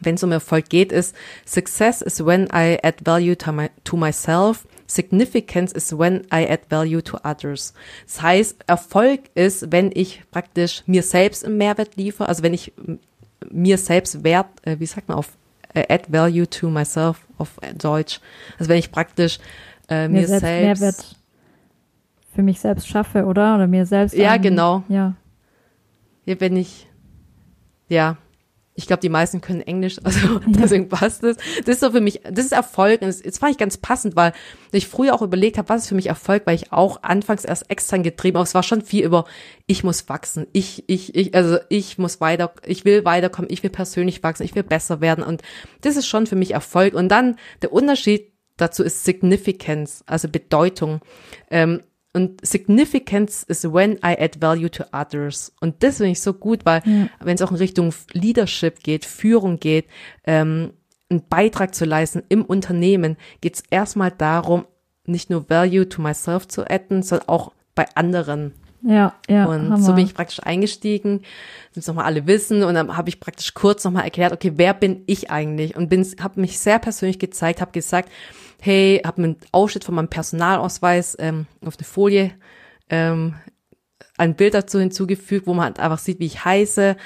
wenn 0.00 0.14
es 0.14 0.22
um 0.22 0.32
Erfolg 0.32 0.68
geht, 0.68 0.92
ist 0.92 1.14
Success 1.46 2.02
is 2.02 2.24
when 2.24 2.44
I 2.52 2.78
add 2.82 3.04
value 3.04 3.36
to, 3.36 3.52
my, 3.52 3.70
to 3.84 3.96
myself. 3.96 4.66
Significance 4.86 5.72
is 5.72 5.92
when 5.92 6.22
I 6.32 6.46
add 6.48 6.62
value 6.70 7.02
to 7.02 7.18
others. 7.22 7.74
Das 8.06 8.22
heißt, 8.22 8.64
Erfolg 8.66 9.20
ist, 9.34 9.70
wenn 9.70 9.90
ich 9.92 10.22
praktisch 10.30 10.82
mir 10.86 11.02
selbst 11.02 11.44
einen 11.44 11.58
Mehrwert 11.58 11.96
liefere, 11.96 12.28
also 12.28 12.42
wenn 12.42 12.54
ich 12.54 12.72
mir 13.50 13.78
selbst 13.78 14.24
Wert, 14.24 14.46
äh, 14.62 14.76
wie 14.78 14.86
sagt 14.86 15.08
man 15.08 15.18
auf 15.18 15.36
äh, 15.74 15.84
add 15.92 16.10
value 16.10 16.48
to 16.48 16.70
myself 16.70 17.26
auf 17.36 17.58
Deutsch. 17.76 18.20
Also 18.58 18.70
wenn 18.70 18.78
ich 18.78 18.90
praktisch 18.90 19.38
äh, 19.88 20.08
mir, 20.08 20.20
mir 20.20 20.28
selbst, 20.28 20.42
selbst 20.42 20.80
Mehrwert 20.80 21.16
für 22.38 22.42
mich 22.44 22.60
selbst 22.60 22.86
schaffe, 22.86 23.24
oder? 23.24 23.56
Oder 23.56 23.66
mir 23.66 23.84
selbst. 23.84 24.14
Ja, 24.14 24.34
an, 24.34 24.42
genau. 24.42 24.84
Ja. 24.88 25.14
ja. 26.24 26.40
Wenn 26.40 26.56
ich, 26.56 26.86
ja, 27.88 28.16
ich 28.78 28.86
glaube, 28.86 29.00
die 29.00 29.08
meisten 29.08 29.40
können 29.40 29.60
Englisch, 29.60 29.98
also 30.04 30.38
deswegen 30.46 30.88
passt 30.88 31.24
es. 31.24 31.36
Das 31.64 31.74
ist 31.74 31.80
so 31.80 31.90
für 31.90 32.00
mich, 32.00 32.20
das 32.22 32.44
ist 32.44 32.52
Erfolg. 32.52 33.02
Und 33.02 33.08
jetzt 33.24 33.42
war 33.42 33.50
ich 33.50 33.58
ganz 33.58 33.76
passend, 33.76 34.14
weil 34.14 34.32
ich 34.70 34.86
früher 34.86 35.14
auch 35.14 35.22
überlegt 35.22 35.58
habe, 35.58 35.68
was 35.68 35.82
ist 35.82 35.88
für 35.88 35.96
mich 35.96 36.06
Erfolg, 36.06 36.44
weil 36.46 36.54
ich 36.54 36.72
auch 36.72 37.02
anfangs 37.02 37.44
erst 37.44 37.68
extern 37.72 38.04
getrieben 38.04 38.38
habe. 38.38 38.46
Es 38.46 38.54
war 38.54 38.62
schon 38.62 38.82
viel 38.82 39.04
über, 39.04 39.24
ich 39.66 39.82
muss 39.82 40.08
wachsen, 40.08 40.46
ich, 40.52 40.84
ich, 40.86 41.16
ich, 41.16 41.34
also 41.34 41.58
ich 41.68 41.98
muss 41.98 42.20
weiter, 42.20 42.52
ich 42.64 42.84
will 42.84 43.04
weiterkommen, 43.04 43.50
ich 43.50 43.64
will 43.64 43.70
persönlich 43.70 44.22
wachsen, 44.22 44.44
ich 44.44 44.54
will 44.54 44.62
besser 44.62 45.00
werden. 45.00 45.24
Und 45.24 45.42
das 45.80 45.96
ist 45.96 46.06
schon 46.06 46.28
für 46.28 46.36
mich 46.36 46.52
Erfolg. 46.52 46.94
Und 46.94 47.08
dann 47.08 47.34
der 47.62 47.72
Unterschied 47.72 48.32
dazu 48.56 48.84
ist 48.84 49.04
Significance, 49.04 50.04
also 50.06 50.28
Bedeutung. 50.28 51.00
Ähm, 51.50 51.82
und 52.18 52.44
Significance 52.44 53.44
is 53.44 53.62
when 53.62 53.92
I 53.98 54.16
add 54.18 54.40
value 54.40 54.68
to 54.70 54.84
others. 54.92 55.52
Und 55.60 55.84
das 55.84 55.98
finde 55.98 56.10
ich 56.10 56.20
so 56.20 56.34
gut, 56.34 56.66
weil 56.66 56.82
ja. 56.84 57.08
wenn 57.20 57.36
es 57.36 57.42
auch 57.42 57.52
in 57.52 57.58
Richtung 57.58 57.94
Leadership 58.12 58.82
geht, 58.82 59.04
Führung 59.04 59.60
geht, 59.60 59.86
ähm, 60.24 60.72
einen 61.08 61.22
Beitrag 61.28 61.76
zu 61.76 61.84
leisten 61.84 62.24
im 62.28 62.44
Unternehmen, 62.44 63.16
geht 63.40 63.54
es 63.54 63.62
erstmal 63.70 64.10
darum, 64.10 64.66
nicht 65.06 65.30
nur 65.30 65.48
Value 65.48 65.88
to 65.88 66.02
myself 66.02 66.48
zu 66.48 66.68
adden, 66.68 67.04
sondern 67.04 67.28
auch 67.28 67.52
bei 67.76 67.86
anderen. 67.94 68.52
Ja, 68.82 69.14
ja. 69.28 69.46
Und 69.46 69.70
Hammer. 69.70 69.78
so 69.78 69.94
bin 69.94 70.06
ich 70.06 70.14
praktisch 70.14 70.40
eingestiegen, 70.42 71.22
das 71.74 71.86
nochmal 71.86 72.04
alle 72.04 72.26
wissen 72.26 72.62
und 72.62 72.74
dann 72.74 72.96
habe 72.96 73.08
ich 73.08 73.20
praktisch 73.20 73.54
kurz 73.54 73.84
nochmal 73.84 74.04
erklärt, 74.04 74.32
okay, 74.32 74.52
wer 74.56 74.74
bin 74.74 75.02
ich 75.06 75.30
eigentlich? 75.30 75.76
Und 75.76 75.88
bin, 75.88 76.06
habe 76.20 76.40
mich 76.40 76.58
sehr 76.58 76.78
persönlich 76.78 77.18
gezeigt, 77.18 77.60
habe 77.60 77.72
gesagt, 77.72 78.10
hey, 78.60 79.00
habe 79.04 79.22
einen 79.22 79.36
Ausschnitt 79.52 79.84
von 79.84 79.94
meinem 79.94 80.08
Personalausweis 80.08 81.16
ähm, 81.18 81.46
auf 81.64 81.76
eine 81.76 81.84
Folie 81.84 82.32
ähm, 82.90 83.34
ein 84.18 84.34
Bild 84.34 84.54
dazu 84.54 84.78
hinzugefügt, 84.78 85.46
wo 85.46 85.54
man 85.54 85.66
halt 85.66 85.80
einfach 85.80 85.98
sieht, 85.98 86.18
wie 86.18 86.26
ich 86.26 86.44
heiße. 86.44 86.96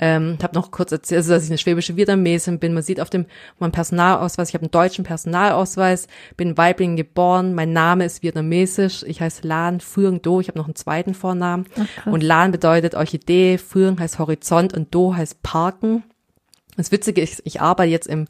Ähm, 0.00 0.38
habe 0.42 0.54
noch 0.54 0.70
kurz 0.70 0.90
erzählt, 0.90 1.18
also, 1.18 1.32
dass 1.32 1.44
ich 1.44 1.50
eine 1.50 1.58
schwäbische 1.58 1.96
Vietnamesin 1.96 2.58
bin. 2.58 2.74
Man 2.74 2.82
sieht 2.82 3.00
auf 3.00 3.10
dem 3.10 3.26
meinem 3.58 3.72
Personalausweis, 3.72 4.48
ich 4.48 4.54
habe 4.54 4.64
einen 4.64 4.70
deutschen 4.70 5.04
Personalausweis, 5.04 6.08
bin 6.36 6.50
in 6.50 6.58
Weiblingen 6.58 6.96
geboren, 6.96 7.54
mein 7.54 7.72
Name 7.72 8.04
ist 8.04 8.22
vietnamesisch, 8.22 9.04
ich 9.06 9.20
heiße 9.20 9.46
Lan 9.46 9.80
Phương 9.80 10.22
Do, 10.22 10.40
ich 10.40 10.48
habe 10.48 10.58
noch 10.58 10.66
einen 10.66 10.74
zweiten 10.74 11.14
Vornamen. 11.14 11.66
Ach, 11.78 12.06
und 12.06 12.22
Lan 12.22 12.50
bedeutet 12.50 12.94
Orchidee, 12.94 13.58
Phương 13.58 14.00
heißt 14.00 14.18
Horizont 14.18 14.72
und 14.72 14.94
Do 14.94 15.14
heißt 15.14 15.42
Parken. 15.42 16.02
Das 16.76 16.90
Witzige 16.90 17.20
ist, 17.20 17.42
ich 17.44 17.60
arbeite 17.60 17.90
jetzt 17.90 18.08
im 18.08 18.26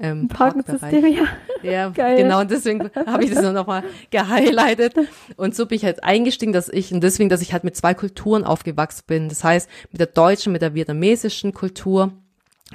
ähm, 0.00 0.28
Parksystem, 0.28 1.06
ja. 1.06 1.24
Ja, 1.62 1.90
Geil. 1.94 2.16
genau, 2.16 2.40
und 2.40 2.50
deswegen 2.50 2.90
habe 3.06 3.24
ich 3.24 3.30
das 3.30 3.42
nur 3.42 3.52
nochmal 3.52 3.84
gehighlightet. 4.10 4.94
Und 5.36 5.54
so 5.54 5.66
bin 5.66 5.76
ich 5.76 5.84
halt 5.84 6.02
eingestiegen, 6.02 6.52
dass 6.52 6.68
ich, 6.68 6.92
und 6.92 7.02
deswegen, 7.02 7.28
dass 7.28 7.40
ich 7.40 7.52
halt 7.52 7.64
mit 7.64 7.76
zwei 7.76 7.94
Kulturen 7.94 8.44
aufgewachsen 8.44 9.04
bin. 9.06 9.28
Das 9.28 9.44
heißt, 9.44 9.68
mit 9.92 10.00
der 10.00 10.08
deutschen, 10.08 10.52
mit 10.52 10.62
der 10.62 10.74
vietnamesischen 10.74 11.52
Kultur 11.52 12.12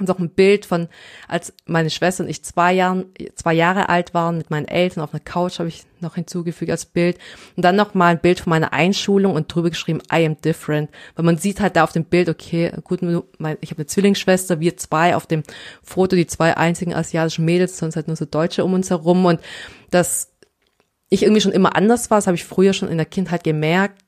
und 0.00 0.10
auch 0.10 0.18
ein 0.18 0.30
Bild 0.30 0.66
von, 0.66 0.88
als 1.26 1.52
meine 1.66 1.90
Schwester 1.90 2.24
und 2.24 2.30
ich 2.30 2.42
zwei, 2.42 2.72
Jahren, 2.72 3.06
zwei 3.34 3.54
Jahre 3.54 3.88
alt 3.88 4.14
waren, 4.14 4.38
mit 4.38 4.50
meinen 4.50 4.68
Eltern 4.68 5.02
auf 5.02 5.12
einer 5.12 5.20
Couch 5.20 5.58
habe 5.58 5.68
ich 5.68 5.84
noch 6.00 6.14
hinzugefügt 6.14 6.70
als 6.70 6.84
Bild. 6.86 7.18
Und 7.56 7.64
dann 7.64 7.76
noch 7.76 7.94
mal 7.94 8.08
ein 8.08 8.20
Bild 8.20 8.40
von 8.40 8.50
meiner 8.50 8.72
Einschulung 8.72 9.34
und 9.34 9.52
drüber 9.52 9.70
geschrieben, 9.70 10.00
I 10.12 10.24
am 10.24 10.40
different. 10.40 10.90
Weil 11.16 11.24
man 11.24 11.38
sieht 11.38 11.60
halt 11.60 11.76
da 11.76 11.84
auf 11.84 11.92
dem 11.92 12.04
Bild, 12.04 12.28
okay, 12.28 12.72
gut, 12.84 13.02
ich 13.02 13.08
habe 13.08 13.78
eine 13.78 13.86
Zwillingsschwester, 13.86 14.60
wir 14.60 14.76
zwei 14.76 15.16
auf 15.16 15.26
dem 15.26 15.42
Foto, 15.82 16.16
die 16.16 16.26
zwei 16.26 16.56
einzigen 16.56 16.94
asiatischen 16.94 17.44
Mädels, 17.44 17.78
sonst 17.78 17.96
halt 17.96 18.06
nur 18.06 18.16
so 18.16 18.24
Deutsche 18.24 18.64
um 18.64 18.74
uns 18.74 18.90
herum. 18.90 19.24
Und 19.24 19.40
dass 19.90 20.32
ich 21.08 21.22
irgendwie 21.22 21.40
schon 21.40 21.52
immer 21.52 21.76
anders 21.76 22.10
war, 22.10 22.18
das 22.18 22.26
habe 22.26 22.36
ich 22.36 22.44
früher 22.44 22.72
schon 22.72 22.88
in 22.88 22.98
der 22.98 23.06
Kindheit 23.06 23.44
gemerkt 23.44 24.02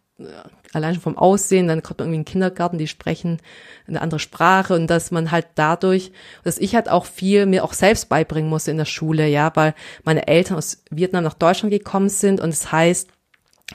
allein 0.72 0.94
schon 0.94 1.02
vom 1.02 1.18
Aussehen, 1.18 1.68
dann 1.68 1.82
kommt 1.82 1.98
man 1.98 2.06
irgendwie 2.06 2.20
in 2.20 2.24
den 2.24 2.32
Kindergarten, 2.32 2.78
die 2.78 2.86
sprechen 2.86 3.38
eine 3.86 4.00
andere 4.00 4.20
Sprache 4.20 4.74
und 4.74 4.88
dass 4.88 5.10
man 5.10 5.30
halt 5.30 5.46
dadurch, 5.54 6.12
dass 6.44 6.58
ich 6.58 6.74
halt 6.74 6.88
auch 6.88 7.06
viel 7.06 7.46
mir 7.46 7.64
auch 7.64 7.72
selbst 7.72 8.08
beibringen 8.08 8.50
musste 8.50 8.70
in 8.70 8.76
der 8.76 8.84
Schule, 8.84 9.26
ja, 9.26 9.50
weil 9.54 9.74
meine 10.04 10.28
Eltern 10.28 10.56
aus 10.56 10.84
Vietnam 10.90 11.24
nach 11.24 11.34
Deutschland 11.34 11.72
gekommen 11.72 12.08
sind 12.08 12.40
und 12.40 12.50
es 12.50 12.60
das 12.60 12.72
heißt, 12.72 13.08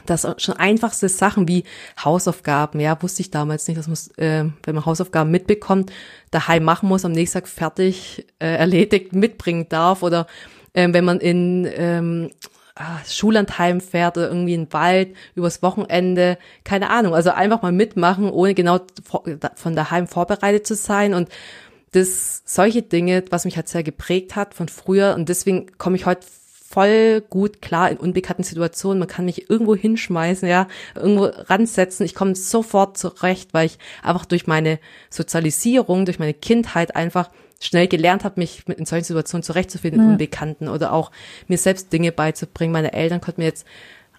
dass 0.06 0.28
schon 0.38 0.58
einfachste 0.58 1.08
Sachen 1.08 1.48
wie 1.48 1.64
Hausaufgaben, 2.04 2.80
ja, 2.80 3.02
wusste 3.02 3.22
ich 3.22 3.32
damals 3.32 3.68
nicht, 3.68 3.78
dass 3.78 3.88
man, 3.88 3.98
äh, 4.18 4.52
wenn 4.64 4.76
man 4.76 4.86
Hausaufgaben 4.86 5.32
mitbekommt, 5.32 5.92
daheim 6.32 6.64
machen 6.64 6.90
muss, 6.90 7.06
am 7.06 7.14
nächsten 7.14 7.40
Tag 7.40 7.48
fertig, 7.48 8.26
äh, 8.40 8.56
erledigt 8.56 9.14
mitbringen 9.14 9.68
darf 9.70 10.04
oder 10.04 10.28
äh, 10.74 10.92
wenn 10.92 11.06
man 11.06 11.20
in 11.20 11.68
ähm, 11.76 12.32
ah, 12.76 13.00
Schullandheim 13.08 13.82
fährt 13.82 14.18
oder 14.18 14.28
irgendwie 14.28 14.54
in 14.54 14.66
den 14.66 14.74
Wald 14.74 15.16
übers 15.34 15.62
Wochenende, 15.64 16.38
keine 16.64 16.90
Ahnung, 16.90 17.16
also 17.16 17.32
einfach 17.32 17.62
mal 17.62 17.72
mitmachen, 17.72 18.30
ohne 18.30 18.54
genau 18.54 18.80
von 19.56 19.76
daheim 19.76 20.08
vorbereitet 20.08 20.68
zu 20.68 20.76
sein. 20.76 21.14
Und 21.14 21.30
das 21.92 22.44
solche 22.46 22.82
Dinge, 22.82 23.24
was 23.30 23.46
mich 23.46 23.56
halt 23.56 23.70
sehr 23.70 23.84
geprägt 23.84 24.36
hat 24.36 24.54
von 24.54 24.68
früher. 24.68 25.16
Und 25.16 25.30
deswegen 25.30 25.78
komme 25.78 25.96
ich 25.96 26.06
heute 26.06 26.26
voll 26.68 27.22
gut 27.30 27.62
klar 27.62 27.92
in 27.92 27.98
unbekannten 27.98 28.44
Situationen. 28.44 29.00
Man 29.00 29.08
kann 29.08 29.26
mich 29.26 29.50
irgendwo 29.50 29.76
hinschmeißen, 29.76 30.48
ja, 30.48 30.68
irgendwo 30.96 31.26
ransetzen. 31.26 32.06
Ich 32.06 32.16
komme 32.16 32.36
sofort 32.36 32.98
zurecht, 32.98 33.54
weil 33.54 33.68
ich 33.68 33.78
einfach 34.02 34.26
durch 34.26 34.48
meine 34.48 34.80
Sozialisierung, 35.10 36.06
durch 36.06 36.20
meine 36.20 36.34
Kindheit 36.34 36.96
einfach 36.96 37.30
schnell 37.60 37.88
gelernt 37.88 38.24
habe, 38.24 38.40
mich 38.40 38.68
mit 38.68 38.80
in 38.80 38.86
solchen 38.86 39.06
Situationen 39.06 39.44
zurechtzufinden, 39.44 40.02
ja. 40.02 40.12
Unbekannten 40.12 40.68
oder 40.68 40.92
auch 40.92 41.12
mir 41.48 41.58
selbst 41.58 41.94
Dinge 41.94 42.12
beizubringen. 42.12 42.74
Meine 42.74 42.94
Eltern 42.94 43.22
konnten 43.22 43.42
mir 43.42 43.48
jetzt 43.48 43.66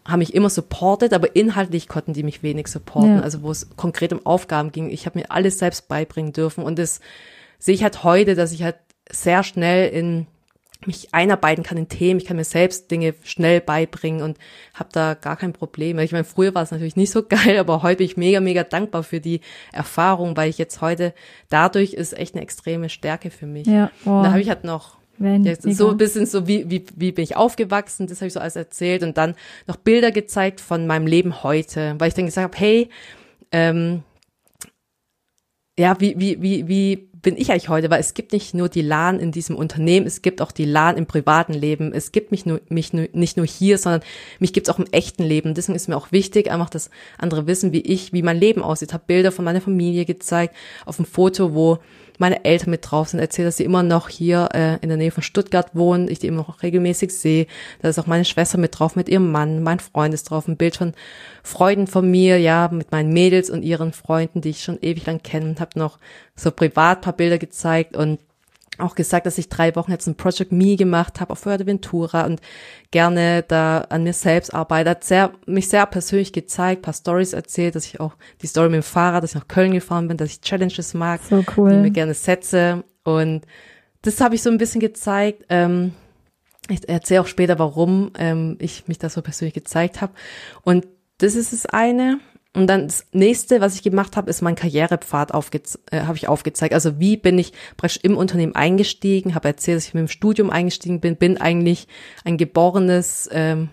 haben 0.06 0.20
mich 0.20 0.34
immer 0.34 0.50
supportet, 0.50 1.12
aber 1.12 1.34
inhaltlich 1.34 1.88
konnten 1.88 2.12
die 2.12 2.22
mich 2.22 2.44
wenig 2.44 2.68
supporten. 2.68 3.16
Ja. 3.16 3.22
Also 3.22 3.42
wo 3.42 3.50
es 3.50 3.70
konkret 3.76 4.12
um 4.12 4.24
Aufgaben 4.24 4.70
ging. 4.70 4.88
Ich 4.88 5.04
habe 5.04 5.18
mir 5.18 5.32
alles 5.32 5.58
selbst 5.58 5.88
beibringen 5.88 6.32
dürfen 6.32 6.62
und 6.62 6.78
das 6.78 7.00
sehe 7.58 7.74
ich 7.74 7.82
halt 7.82 8.04
heute, 8.04 8.36
dass 8.36 8.52
ich 8.52 8.62
halt 8.62 8.76
sehr 9.10 9.42
schnell 9.42 9.88
in 9.88 10.28
mich 10.84 11.12
einarbeiten 11.12 11.64
kann 11.64 11.78
in 11.78 11.88
Themen, 11.88 12.20
ich 12.20 12.26
kann 12.26 12.36
mir 12.36 12.44
selbst 12.44 12.90
Dinge 12.90 13.14
schnell 13.22 13.60
beibringen 13.60 14.22
und 14.22 14.38
habe 14.74 14.90
da 14.92 15.14
gar 15.14 15.36
kein 15.36 15.52
Problem. 15.52 15.98
Ich 15.98 16.12
meine, 16.12 16.24
früher 16.24 16.54
war 16.54 16.62
es 16.62 16.70
natürlich 16.70 16.96
nicht 16.96 17.10
so 17.10 17.22
geil, 17.28 17.58
aber 17.58 17.82
heute 17.82 17.98
bin 17.98 18.06
ich 18.06 18.16
mega, 18.16 18.40
mega 18.40 18.64
dankbar 18.64 19.02
für 19.02 19.20
die 19.20 19.40
Erfahrung, 19.72 20.36
weil 20.36 20.50
ich 20.50 20.58
jetzt 20.58 20.80
heute, 20.80 21.14
dadurch 21.48 21.94
ist 21.94 22.16
echt 22.16 22.34
eine 22.34 22.42
extreme 22.42 22.88
Stärke 22.88 23.30
für 23.30 23.46
mich. 23.46 23.66
Ja, 23.66 23.90
oh. 24.04 24.22
Da 24.22 24.30
habe 24.30 24.40
ich 24.40 24.48
halt 24.48 24.64
noch 24.64 24.96
ja, 25.18 25.54
so 25.56 25.90
ein 25.90 25.96
bisschen 25.96 26.26
so, 26.26 26.46
wie, 26.46 26.68
wie, 26.68 26.84
wie 26.94 27.12
bin 27.12 27.24
ich 27.24 27.36
aufgewachsen, 27.36 28.06
das 28.06 28.18
habe 28.20 28.26
ich 28.26 28.34
so 28.34 28.40
alles 28.40 28.56
erzählt 28.56 29.02
und 29.02 29.16
dann 29.16 29.34
noch 29.66 29.76
Bilder 29.76 30.12
gezeigt 30.12 30.60
von 30.60 30.86
meinem 30.86 31.06
Leben 31.06 31.42
heute, 31.42 31.94
weil 31.98 32.08
ich 32.08 32.14
dann 32.14 32.26
gesagt 32.26 32.54
habe, 32.54 32.58
hey, 32.58 32.90
ähm, 33.50 34.02
ja, 35.78 35.98
wie, 36.00 36.18
wie, 36.18 36.42
wie, 36.42 36.68
wie 36.68 37.08
bin 37.26 37.36
ich 37.36 37.50
eigentlich 37.50 37.68
heute? 37.68 37.90
Weil 37.90 37.98
es 37.98 38.14
gibt 38.14 38.32
nicht 38.32 38.54
nur 38.54 38.68
die 38.68 38.82
LAN 38.82 39.18
in 39.18 39.32
diesem 39.32 39.56
Unternehmen, 39.56 40.06
es 40.06 40.22
gibt 40.22 40.40
auch 40.40 40.52
die 40.52 40.64
LAN 40.64 40.96
im 40.96 41.06
privaten 41.06 41.54
Leben. 41.54 41.92
Es 41.92 42.12
gibt 42.12 42.30
mich, 42.30 42.46
nur, 42.46 42.60
mich 42.68 42.92
nur, 42.92 43.08
nicht 43.14 43.36
nur 43.36 43.44
hier, 43.44 43.78
sondern 43.78 44.02
mich 44.38 44.52
gibt's 44.52 44.70
auch 44.70 44.78
im 44.78 44.86
echten 44.92 45.24
Leben. 45.24 45.52
Deswegen 45.52 45.74
ist 45.74 45.88
mir 45.88 45.96
auch 45.96 46.12
wichtig, 46.12 46.52
einfach, 46.52 46.70
dass 46.70 46.88
andere 47.18 47.48
wissen, 47.48 47.72
wie 47.72 47.80
ich, 47.80 48.12
wie 48.12 48.22
mein 48.22 48.38
Leben 48.38 48.62
aussieht. 48.62 48.90
Ich 48.90 48.94
habe 48.94 49.02
Bilder 49.08 49.32
von 49.32 49.44
meiner 49.44 49.60
Familie 49.60 50.04
gezeigt, 50.04 50.54
auf 50.84 50.96
dem 50.96 51.04
Foto, 51.04 51.52
wo 51.52 51.80
meine 52.18 52.44
Eltern 52.44 52.70
mit 52.70 52.90
drauf 52.90 53.08
sind, 53.08 53.20
erzählt, 53.20 53.48
dass 53.48 53.56
sie 53.56 53.64
immer 53.64 53.82
noch 53.82 54.08
hier 54.08 54.48
äh, 54.54 54.76
in 54.80 54.88
der 54.88 54.96
Nähe 54.96 55.10
von 55.10 55.22
Stuttgart 55.22 55.70
wohnen, 55.74 56.08
ich 56.08 56.18
die 56.18 56.26
immer 56.26 56.38
noch 56.38 56.62
regelmäßig 56.62 57.10
sehe. 57.12 57.46
Da 57.82 57.88
ist 57.88 57.98
auch 57.98 58.06
meine 58.06 58.24
Schwester 58.24 58.58
mit 58.58 58.78
drauf, 58.78 58.96
mit 58.96 59.08
ihrem 59.08 59.30
Mann, 59.30 59.62
mein 59.62 59.80
Freund 59.80 60.14
ist 60.14 60.30
drauf, 60.30 60.48
ein 60.48 60.56
Bild 60.56 60.76
von 60.76 60.94
Freunden 61.42 61.86
von 61.86 62.10
mir, 62.10 62.38
ja, 62.38 62.68
mit 62.72 62.92
meinen 62.92 63.12
Mädels 63.12 63.50
und 63.50 63.62
ihren 63.62 63.92
Freunden, 63.92 64.40
die 64.40 64.50
ich 64.50 64.62
schon 64.62 64.78
ewig 64.80 65.06
lang 65.06 65.22
kenne. 65.22 65.56
Hab 65.60 65.76
noch 65.76 65.98
so 66.34 66.50
privat 66.50 67.02
paar 67.02 67.12
Bilder 67.12 67.38
gezeigt 67.38 67.96
und 67.96 68.18
auch 68.78 68.94
gesagt, 68.94 69.26
dass 69.26 69.38
ich 69.38 69.48
drei 69.48 69.74
Wochen 69.76 69.90
jetzt 69.90 70.06
ein 70.06 70.16
Project 70.16 70.52
Me 70.52 70.76
gemacht 70.76 71.20
habe 71.20 71.32
auf 71.32 71.40
Fuerteventura 71.40 72.26
und 72.26 72.40
gerne 72.90 73.44
da 73.46 73.80
an 73.88 74.04
mir 74.04 74.12
selbst 74.12 74.54
arbeite. 74.54 74.90
Hat 74.90 75.04
sehr, 75.04 75.32
mich 75.46 75.68
sehr 75.68 75.86
persönlich 75.86 76.32
gezeigt, 76.32 76.82
paar 76.82 76.94
Stories 76.94 77.32
erzählt, 77.32 77.74
dass 77.74 77.86
ich 77.86 78.00
auch 78.00 78.14
die 78.42 78.46
Story 78.46 78.68
mit 78.68 78.82
dem 78.82 78.82
Fahrrad, 78.82 79.22
dass 79.22 79.30
ich 79.30 79.40
nach 79.40 79.48
Köln 79.48 79.72
gefahren 79.72 80.08
bin, 80.08 80.16
dass 80.16 80.30
ich 80.30 80.40
Challenges 80.40 80.94
mag, 80.94 81.20
so 81.28 81.44
cool. 81.56 81.70
die 81.70 81.76
mir 81.76 81.90
gerne 81.90 82.14
setze. 82.14 82.84
Und 83.04 83.46
das 84.02 84.20
habe 84.20 84.34
ich 84.34 84.42
so 84.42 84.50
ein 84.50 84.58
bisschen 84.58 84.80
gezeigt. 84.80 85.44
Ähm, 85.48 85.92
ich 86.68 86.88
erzähle 86.88 87.20
auch 87.20 87.26
später, 87.26 87.58
warum 87.58 88.12
ähm, 88.18 88.56
ich 88.60 88.88
mich 88.88 88.98
da 88.98 89.08
so 89.08 89.22
persönlich 89.22 89.54
gezeigt 89.54 90.00
habe. 90.00 90.12
Und 90.62 90.86
das 91.18 91.34
ist 91.34 91.52
das 91.52 91.66
eine. 91.66 92.18
Und 92.56 92.68
dann 92.68 92.86
das 92.86 93.04
nächste, 93.12 93.60
was 93.60 93.74
ich 93.74 93.82
gemacht 93.82 94.16
habe, 94.16 94.30
ist 94.30 94.40
mein 94.40 94.54
Karrierepfad 94.54 95.34
aufge 95.34 95.60
äh, 95.90 96.00
habe 96.00 96.16
ich 96.16 96.26
aufgezeigt. 96.26 96.72
Also 96.72 96.98
wie 96.98 97.18
bin 97.18 97.38
ich 97.38 97.52
praktisch 97.76 98.00
im 98.02 98.16
Unternehmen 98.16 98.54
eingestiegen, 98.54 99.34
habe 99.34 99.48
erzählt, 99.48 99.76
dass 99.76 99.88
ich 99.88 99.92
mit 99.92 100.00
dem 100.00 100.08
Studium 100.08 100.48
eingestiegen 100.48 101.00
bin, 101.00 101.16
bin 101.16 101.38
eigentlich 101.38 101.86
ein 102.24 102.38
geborenes 102.38 103.28
ähm, 103.30 103.68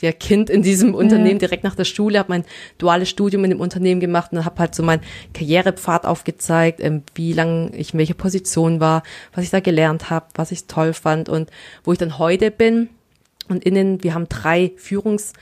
der 0.00 0.12
Kind 0.12 0.48
in 0.48 0.62
diesem 0.62 0.94
Unternehmen 0.94 1.40
ja. 1.40 1.48
direkt 1.48 1.64
nach 1.64 1.74
der 1.74 1.86
Schule, 1.86 2.20
habe 2.20 2.28
mein 2.28 2.44
duales 2.78 3.08
Studium 3.08 3.42
in 3.42 3.50
dem 3.50 3.60
Unternehmen 3.60 4.00
gemacht 4.00 4.30
und 4.32 4.44
habe 4.44 4.60
halt 4.60 4.72
so 4.76 4.84
meinen 4.84 5.02
Karrierepfad 5.34 6.06
aufgezeigt, 6.06 6.78
ähm, 6.80 7.02
wie 7.16 7.32
lange 7.32 7.74
ich 7.74 7.94
in 7.94 7.98
welcher 7.98 8.14
Position 8.14 8.78
war, 8.78 9.02
was 9.34 9.42
ich 9.42 9.50
da 9.50 9.58
gelernt 9.58 10.08
habe, 10.08 10.26
was 10.36 10.52
ich 10.52 10.68
toll 10.68 10.92
fand 10.92 11.28
und 11.28 11.50
wo 11.82 11.90
ich 11.90 11.98
dann 11.98 12.18
heute 12.18 12.52
bin. 12.52 12.90
Und 13.48 13.64
innen, 13.64 14.04
wir 14.04 14.14
haben 14.14 14.28
drei 14.28 14.70
Führungs- 14.78 15.32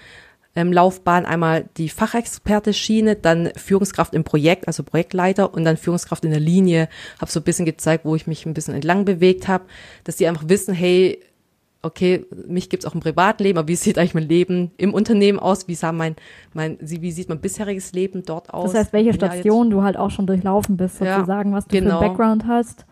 ähm, 0.61 0.73
Laufbahn 0.73 1.26
einmal 1.26 1.69
die 1.76 1.88
Fachexperte-Schiene, 1.88 3.17
dann 3.17 3.50
Führungskraft 3.57 4.14
im 4.14 4.25
Projekt, 4.25 4.67
also 4.67 4.83
Projektleiter 4.83 5.52
und 5.52 5.64
dann 5.64 5.76
Führungskraft 5.76 6.25
in 6.25 6.31
der 6.31 6.40
Linie. 6.40 6.88
Habe 7.21 7.31
so 7.31 7.40
ein 7.40 7.45
bisschen 7.45 7.67
gezeigt, 7.67 8.05
wo 8.05 8.14
ich 8.14 8.26
mich 8.26 8.47
ein 8.47 8.55
bisschen 8.55 8.75
entlang 8.75 9.05
bewegt 9.05 9.49
habe, 9.49 9.64
dass 10.05 10.17
die 10.17 10.26
einfach 10.26 10.49
wissen, 10.49 10.75
hey, 10.75 11.21
okay, 11.83 12.26
mich 12.47 12.69
gibt's 12.69 12.85
auch 12.85 12.95
im 12.95 13.00
Privatleben, 13.00 13.59
aber 13.59 13.69
wie 13.69 13.76
sieht 13.76 13.99
eigentlich 13.99 14.14
mein 14.14 14.29
Leben 14.29 14.71
im 14.76 14.93
Unternehmen 14.93 15.38
aus? 15.38 15.67
Wie 15.67 15.75
sah 15.75 15.93
mein, 15.93 16.17
mein, 16.52 16.76
wie 16.81 17.11
sieht 17.11 17.29
mein 17.29 17.40
bisheriges 17.40 17.93
Leben 17.93 18.23
dort 18.25 18.52
aus? 18.52 18.73
Das 18.73 18.81
heißt, 18.81 18.93
welche 18.93 19.14
Station 19.14 19.71
du 19.71 19.83
halt 19.83 19.97
auch 19.97 20.11
schon 20.11 20.26
durchlaufen 20.26 20.76
bist, 20.76 20.99
sozusagen, 20.99 21.50
ja, 21.50 21.57
was 21.57 21.67
du 21.67 21.76
genau. 21.76 21.99
für 21.99 22.05
einen 22.05 22.09
Background 22.11 22.47
hast. 22.47 22.85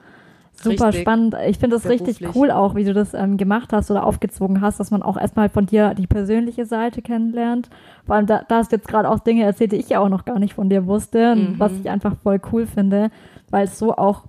Super 0.61 0.87
richtig, 0.89 1.03
spannend. 1.03 1.37
Ich 1.47 1.59
finde 1.59 1.77
das 1.77 1.89
richtig 1.89 2.21
cool 2.35 2.51
auch, 2.51 2.75
wie 2.75 2.85
du 2.85 2.93
das 2.93 3.15
ähm, 3.15 3.37
gemacht 3.37 3.73
hast 3.73 3.91
oder 3.91 4.05
aufgezogen 4.05 4.61
hast, 4.61 4.81
dass 4.81 4.91
man 4.91 5.03
auch 5.03 5.17
erstmal 5.17 5.49
von 5.49 5.67
dir 5.67 5.95
die 5.95 6.09
persönliche 6.09 6.67
Seite 6.67 7.01
kennenlernt. 7.01 7.71
Vor 8.07 8.17
allem, 8.17 8.27
da, 8.27 8.43
da 8.49 8.57
hast 8.57 8.73
du 8.73 8.77
jetzt 8.77 8.89
gerade 8.89 9.09
auch 9.09 9.21
Dinge 9.21 9.45
erzählt, 9.45 9.73
die 9.73 9.77
ich 9.77 9.89
ja 9.89 10.01
auch 10.01 10.09
noch 10.09 10.25
gar 10.25 10.39
nicht 10.39 10.55
von 10.55 10.69
dir 10.69 10.87
wusste, 10.87 11.37
mhm. 11.37 11.55
was 11.59 11.73
ich 11.73 11.89
einfach 11.89 12.17
voll 12.17 12.41
cool 12.53 12.67
finde, 12.67 13.11
weil 13.51 13.65
es 13.65 13.79
so 13.79 13.95
auch 13.95 14.25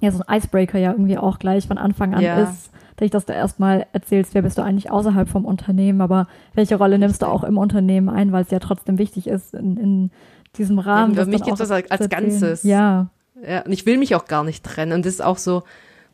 ja 0.00 0.12
so 0.12 0.22
ein 0.26 0.38
Icebreaker 0.38 0.78
ja 0.78 0.92
irgendwie 0.92 1.18
auch 1.18 1.38
gleich 1.38 1.66
von 1.66 1.78
Anfang 1.78 2.14
an 2.14 2.22
ja. 2.22 2.42
ist, 2.42 2.70
dass 2.96 3.26
du 3.26 3.32
erstmal 3.32 3.86
erzählst, 3.92 4.34
wer 4.34 4.42
bist 4.42 4.58
du 4.58 4.62
eigentlich 4.62 4.90
außerhalb 4.90 5.28
vom 5.28 5.44
Unternehmen, 5.44 6.00
aber 6.00 6.26
welche 6.54 6.76
Rolle 6.76 6.98
nimmst 6.98 7.22
du 7.22 7.26
auch 7.26 7.44
im 7.44 7.56
Unternehmen 7.56 8.08
ein, 8.08 8.32
weil 8.32 8.42
es 8.42 8.50
ja 8.50 8.58
trotzdem 8.58 8.98
wichtig 8.98 9.28
ist 9.28 9.54
in, 9.54 9.76
in 9.76 10.10
diesem 10.56 10.78
Rahmen. 10.78 11.14
Ja, 11.14 11.24
für 11.24 11.30
mich 11.30 11.42
gibt 11.42 11.60
es 11.60 11.70
als, 11.70 11.90
als 11.90 12.08
Ganzes. 12.08 12.62
Ja. 12.64 13.08
Ja, 13.46 13.62
und 13.62 13.72
ich 13.72 13.86
will 13.86 13.98
mich 13.98 14.14
auch 14.14 14.26
gar 14.26 14.44
nicht 14.44 14.64
trennen. 14.64 14.92
Und 14.92 15.06
das 15.06 15.14
ist 15.14 15.22
auch 15.22 15.38
so, 15.38 15.62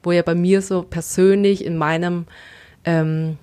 wo 0.02 0.12
ja 0.12 0.22
bei 0.22 0.34
mir 0.34 0.62
so 0.62 0.82
persönlich 0.82 1.64
in 1.64 1.76
meinem, 1.76 2.26
ähm, 2.84 3.38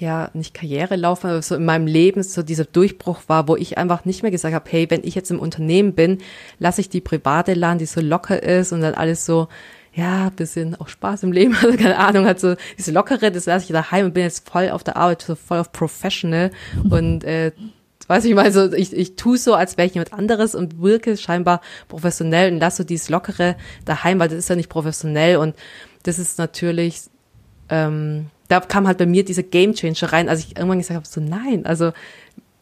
ja, 0.00 0.30
nicht 0.32 0.54
Karrierelauf, 0.54 1.24
aber 1.24 1.42
so 1.42 1.56
in 1.56 1.64
meinem 1.64 1.86
Leben 1.86 2.22
so 2.22 2.42
dieser 2.42 2.64
Durchbruch 2.64 3.20
war, 3.26 3.48
wo 3.48 3.56
ich 3.56 3.78
einfach 3.78 4.04
nicht 4.04 4.22
mehr 4.22 4.30
gesagt 4.30 4.54
habe, 4.54 4.70
hey, 4.70 4.90
wenn 4.90 5.04
ich 5.04 5.14
jetzt 5.14 5.30
im 5.30 5.40
Unternehmen 5.40 5.94
bin, 5.94 6.18
lasse 6.58 6.80
ich 6.80 6.88
die 6.88 7.00
private 7.00 7.54
LAN, 7.54 7.78
die 7.78 7.86
so 7.86 8.00
locker 8.00 8.42
ist 8.42 8.72
und 8.72 8.80
dann 8.80 8.94
alles 8.94 9.26
so, 9.26 9.48
ja, 9.94 10.30
bisschen 10.30 10.76
auch 10.76 10.88
Spaß 10.88 11.24
im 11.24 11.32
Leben, 11.32 11.56
also 11.62 11.76
keine 11.76 11.98
Ahnung, 11.98 12.26
hat 12.26 12.38
so 12.40 12.54
diese 12.76 12.92
lockere, 12.92 13.32
das 13.32 13.46
lasse 13.46 13.64
ich 13.66 13.72
daheim 13.72 14.06
und 14.06 14.14
bin 14.14 14.24
jetzt 14.24 14.48
voll 14.48 14.70
auf 14.70 14.84
der 14.84 14.96
Arbeit, 14.96 15.22
so 15.22 15.34
voll 15.34 15.58
auf 15.58 15.72
Professional 15.72 16.50
und 16.90 17.24
äh, 17.24 17.52
weiß 18.08 18.24
ich 18.24 18.34
mal, 18.34 18.50
so 18.50 18.72
ich, 18.72 18.92
ich 18.92 19.16
tue 19.16 19.38
so, 19.38 19.54
als 19.54 19.76
wäre 19.76 19.86
ich 19.86 19.94
jemand 19.94 20.12
anderes 20.12 20.54
und 20.54 20.82
wirke 20.82 21.16
scheinbar 21.16 21.60
professionell 21.86 22.52
und 22.52 22.58
lasse 22.58 22.78
so 22.78 22.84
dieses 22.84 23.08
lockere 23.08 23.56
daheim, 23.84 24.18
weil 24.18 24.28
das 24.28 24.38
ist 24.38 24.48
ja 24.48 24.56
nicht 24.56 24.68
professionell 24.68 25.36
und 25.36 25.54
das 26.02 26.18
ist 26.18 26.38
natürlich, 26.38 27.02
ähm, 27.68 28.26
da 28.48 28.60
kam 28.60 28.86
halt 28.86 28.98
bei 28.98 29.06
mir 29.06 29.24
diese 29.24 29.44
Game 29.44 29.74
Changer 29.74 30.12
rein, 30.12 30.28
als 30.28 30.40
ich 30.40 30.56
irgendwann 30.56 30.78
gesagt 30.78 30.96
habe, 30.96 31.06
so 31.06 31.20
nein, 31.20 31.66
also 31.66 31.92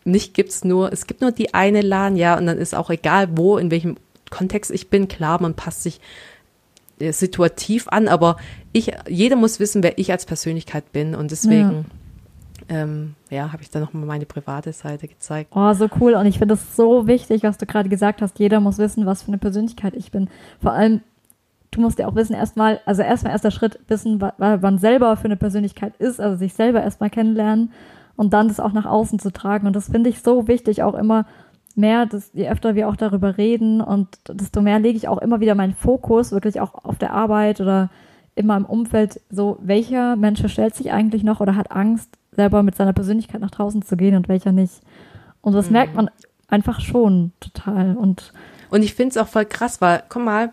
nicht 0.05 0.35
gibt's 0.35 0.65
nur, 0.65 0.93
es 0.93 1.07
gibt 1.07 1.21
nur 1.21 1.33
die 1.33 1.55
eine 1.55 1.81
LAN, 1.81 2.17
ja, 2.17 2.37
und 2.37 2.47
dann 2.47 2.59
ist 2.59 2.75
auch 2.75 2.91
egal, 2.91 3.29
wo, 3.37 3.59
in 3.59 3.71
welchem 3.71 3.97
Kontext 4.31 4.71
ich 4.71 4.89
bin, 4.89 5.09
klar, 5.09 5.41
man 5.41 5.55
passt 5.55 5.83
sich 5.83 6.01
äh, 6.99 7.13
situativ 7.13 7.89
an, 7.89 8.09
aber 8.09 8.37
ich, 8.73 8.93
jeder 9.09 9.37
muss 9.37 9.61
wissen, 9.61 9.83
wer 9.83 9.99
ich 9.99 10.11
als 10.11 10.27
Persönlichkeit 10.27 10.93
bin 10.93 11.15
und 11.15 11.31
deswegen, 11.31 11.71
ja, 11.71 11.85
ähm, 12.69 13.15
ja 13.31 13.53
habe 13.53 13.63
ich 13.63 13.71
dann 13.71 13.83
nochmal 13.83 14.07
meine 14.07 14.27
private 14.27 14.73
Seite 14.73 15.09
gezeigt. 15.09 15.53
Oh, 15.55 15.73
so 15.73 15.89
cool 16.01 16.15
und 16.15 16.27
ich 16.27 16.39
finde 16.39 16.55
es 16.55 16.77
so 16.77 17.07
wichtig, 17.07 17.43
was 17.43 17.59
du 17.59 17.67
gerade 17.67 17.89
gesagt 17.89 18.23
hast, 18.23 18.39
jeder 18.39 18.61
muss 18.61 18.79
wissen, 18.79 19.07
was 19.07 19.23
für 19.23 19.29
eine 19.29 19.39
Persönlichkeit 19.39 19.95
ich 19.95 20.11
bin. 20.11 20.29
Vor 20.61 20.73
allem, 20.73 21.01
du 21.71 21.81
musst 21.81 21.99
ja 21.99 22.09
auch 22.09 22.15
wissen, 22.15 22.35
erstmal, 22.35 22.81
also 22.87 23.03
erstmal 23.03 23.33
erster 23.33 23.51
Schritt, 23.51 23.79
wissen, 23.89 24.21
was 24.21 24.61
man 24.61 24.79
selber 24.79 25.17
für 25.17 25.27
eine 25.27 25.37
Persönlichkeit 25.37 25.97
ist, 25.99 26.21
also 26.21 26.37
sich 26.37 26.55
selber 26.55 26.83
erstmal 26.83 27.11
kennenlernen 27.11 27.73
und 28.17 28.33
dann 28.33 28.49
das 28.49 28.61
auch 28.61 28.73
nach 28.73 28.87
außen 28.87 29.19
zu 29.19 29.33
tragen 29.33 29.67
und 29.67 29.77
das 29.77 29.91
finde 29.91 30.11
ich 30.11 30.23
so 30.23 30.49
wichtig, 30.49 30.83
auch 30.83 30.95
immer 30.95 31.27
mehr, 31.77 32.07
dass, 32.07 32.31
je 32.33 32.49
öfter 32.49 32.75
wir 32.75 32.89
auch 32.89 32.97
darüber 32.97 33.37
reden 33.37 33.81
und 33.81 34.09
desto 34.29 34.63
mehr 34.63 34.79
lege 34.79 34.97
ich 34.97 35.09
auch 35.09 35.19
immer 35.19 35.41
wieder 35.41 35.55
meinen 35.55 35.75
Fokus 35.75 36.33
wirklich 36.33 36.61
auch 36.61 36.85
auf 36.85 36.99
der 36.99 37.13
Arbeit 37.13 37.61
oder 37.61 37.91
in 38.35 38.47
meinem 38.47 38.65
Umfeld, 38.65 39.21
so 39.31 39.59
welcher 39.61 40.17
Mensch 40.17 40.47
stellt 40.51 40.75
sich 40.75 40.93
eigentlich 40.93 41.23
noch 41.23 41.41
oder 41.41 41.57
hat 41.57 41.71
Angst, 41.73 42.19
selber 42.37 42.63
mit 42.63 42.77
seiner 42.77 42.93
Persönlichkeit 42.93 43.41
nach 43.41 43.51
draußen 43.51 43.83
zu 43.83 43.97
gehen 43.97 44.15
und 44.15 44.29
welcher 44.29 44.53
nicht. 44.53 44.81
Und 45.41 45.55
das 45.55 45.67
mhm. 45.67 45.73
merkt 45.73 45.95
man 45.95 46.11
einfach 46.49 46.81
schon 46.81 47.33
total. 47.41 47.97
Und, 47.97 48.33
und 48.71 48.83
ich 48.83 48.95
finde 48.95 49.11
es 49.11 49.17
auch 49.17 49.29
voll 49.29 49.47
krass, 49.47 49.81
weil, 49.81 50.03
guck 50.09 50.25
mal, 50.25 50.53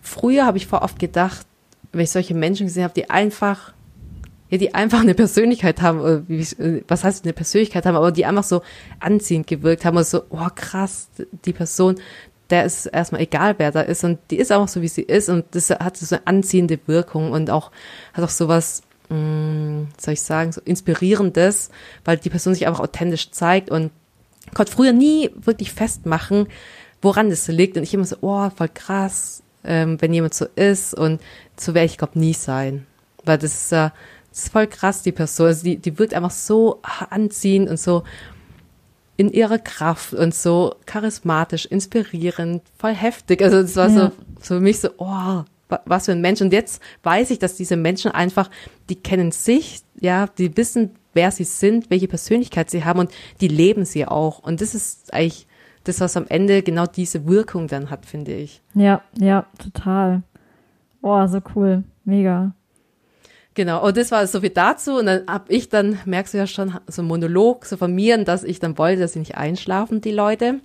früher 0.00 0.46
habe 0.46 0.58
ich 0.58 0.66
vor 0.66 0.82
oft 0.82 0.98
gedacht, 0.98 1.46
wenn 1.92 2.02
ich 2.02 2.10
solche 2.10 2.34
Menschen 2.34 2.66
gesehen 2.66 2.84
habe, 2.84 2.94
die 2.94 3.08
einfach 3.08 3.72
ja, 4.50 4.56
die 4.56 4.74
einfach 4.74 5.00
eine 5.00 5.14
Persönlichkeit 5.14 5.82
haben, 5.82 6.00
oder 6.00 6.22
wie, 6.26 6.46
was 6.88 7.04
heißt 7.04 7.24
eine 7.24 7.34
Persönlichkeit 7.34 7.84
haben, 7.84 7.96
aber 7.96 8.12
die 8.12 8.24
einfach 8.24 8.44
so 8.44 8.62
anziehend 8.98 9.46
gewirkt 9.46 9.84
haben 9.84 9.96
und 9.96 10.06
so, 10.06 10.22
oh 10.30 10.48
krass, 10.54 11.08
die 11.44 11.52
Person, 11.52 11.96
der 12.48 12.64
ist 12.64 12.86
erstmal 12.86 13.20
egal, 13.20 13.56
wer 13.58 13.72
da 13.72 13.82
ist 13.82 14.04
und 14.04 14.18
die 14.30 14.38
ist 14.38 14.50
einfach 14.50 14.68
so, 14.68 14.80
wie 14.80 14.88
sie 14.88 15.02
ist 15.02 15.28
und 15.28 15.44
das 15.50 15.68
hat 15.68 15.98
so 15.98 16.16
eine 16.16 16.26
anziehende 16.26 16.78
Wirkung 16.86 17.32
und 17.32 17.50
auch, 17.50 17.70
hat 18.14 18.24
auch 18.24 18.30
sowas, 18.30 18.82
mh, 19.08 19.16
hm, 19.16 19.88
soll 19.98 20.14
ich 20.14 20.22
sagen, 20.22 20.52
so 20.52 20.60
inspirierendes, 20.64 21.70
weil 22.04 22.16
die 22.16 22.30
Person 22.30 22.54
sich 22.54 22.66
einfach 22.66 22.80
authentisch 22.80 23.30
zeigt 23.30 23.70
und 23.70 23.90
konnte 24.54 24.72
früher 24.72 24.92
nie 24.92 25.30
wirklich 25.36 25.72
festmachen, 25.72 26.48
woran 27.02 27.30
das 27.30 27.48
liegt 27.48 27.76
und 27.76 27.82
ich 27.82 27.94
immer 27.94 28.04
so, 28.04 28.16
oh, 28.20 28.50
voll 28.50 28.68
krass, 28.72 29.42
ähm, 29.64 30.00
wenn 30.00 30.12
jemand 30.12 30.34
so 30.34 30.46
ist 30.56 30.94
und 30.94 31.20
so 31.56 31.74
werde 31.74 31.86
ich, 31.86 31.98
glaube 31.98 32.18
nie 32.18 32.34
sein, 32.34 32.86
weil 33.24 33.38
das 33.38 33.54
ist 33.62 33.72
ja, 33.72 33.86
äh, 33.86 33.90
das 34.30 34.44
ist 34.44 34.52
voll 34.52 34.66
krass, 34.66 35.02
die 35.02 35.12
Person. 35.12 35.46
Also 35.46 35.64
die, 35.64 35.78
die 35.78 35.98
wirkt 35.98 36.14
einfach 36.14 36.30
so 36.30 36.80
anziehend 37.10 37.68
und 37.68 37.80
so 37.80 38.04
in 39.16 39.32
ihrer 39.32 39.58
Kraft 39.58 40.14
und 40.14 40.34
so 40.34 40.76
charismatisch, 40.86 41.66
inspirierend, 41.66 42.62
voll 42.78 42.94
heftig. 42.94 43.42
Also 43.42 43.62
das 43.62 43.74
war 43.74 43.88
ja. 43.88 44.12
so 44.40 44.54
für 44.54 44.60
mich 44.60 44.78
so, 44.78 44.90
oh, 44.98 45.42
was 45.84 46.06
für 46.06 46.12
ein 46.12 46.20
Mensch. 46.20 46.40
Und 46.40 46.52
jetzt 46.52 46.82
weiß 47.02 47.30
ich, 47.30 47.38
dass 47.38 47.56
diese 47.56 47.76
Menschen 47.76 48.10
einfach, 48.10 48.50
die 48.88 48.96
kennen 48.96 49.32
sich, 49.32 49.80
ja, 50.00 50.26
die 50.26 50.56
wissen, 50.56 50.92
wer 51.14 51.30
sie 51.30 51.44
sind, 51.44 51.90
welche 51.90 52.08
Persönlichkeit 52.08 52.70
sie 52.70 52.84
haben 52.84 53.00
und 53.00 53.10
die 53.40 53.48
leben 53.48 53.84
sie 53.84 54.06
auch. 54.06 54.38
Und 54.38 54.60
das 54.60 54.74
ist 54.74 55.12
eigentlich 55.12 55.46
das, 55.84 56.00
was 56.00 56.16
am 56.16 56.26
Ende 56.28 56.62
genau 56.62 56.86
diese 56.86 57.26
Wirkung 57.26 57.66
dann 57.66 57.90
hat, 57.90 58.06
finde 58.06 58.34
ich. 58.34 58.62
Ja, 58.74 59.02
ja, 59.18 59.46
total. 59.58 60.22
Boah, 61.00 61.28
so 61.28 61.40
cool. 61.54 61.84
Mega. 62.04 62.52
Genau, 63.54 63.84
und 63.84 63.96
das 63.96 64.12
war 64.12 64.26
so 64.26 64.40
viel 64.40 64.50
dazu. 64.50 64.98
Und 64.98 65.06
dann 65.06 65.26
hab 65.26 65.50
ich 65.50 65.68
dann, 65.68 65.98
merkst 66.04 66.34
du 66.34 66.38
ja 66.38 66.46
schon, 66.46 66.74
so 66.86 67.02
ein 67.02 67.08
Monolog 67.08 67.64
so 67.66 67.76
von 67.76 67.92
mir, 67.92 68.22
dass 68.24 68.44
ich 68.44 68.60
dann 68.60 68.78
wollte, 68.78 69.00
dass 69.00 69.14
sie 69.14 69.18
nicht 69.18 69.36
einschlafen, 69.36 70.00
die 70.00 70.12
Leute. 70.12 70.60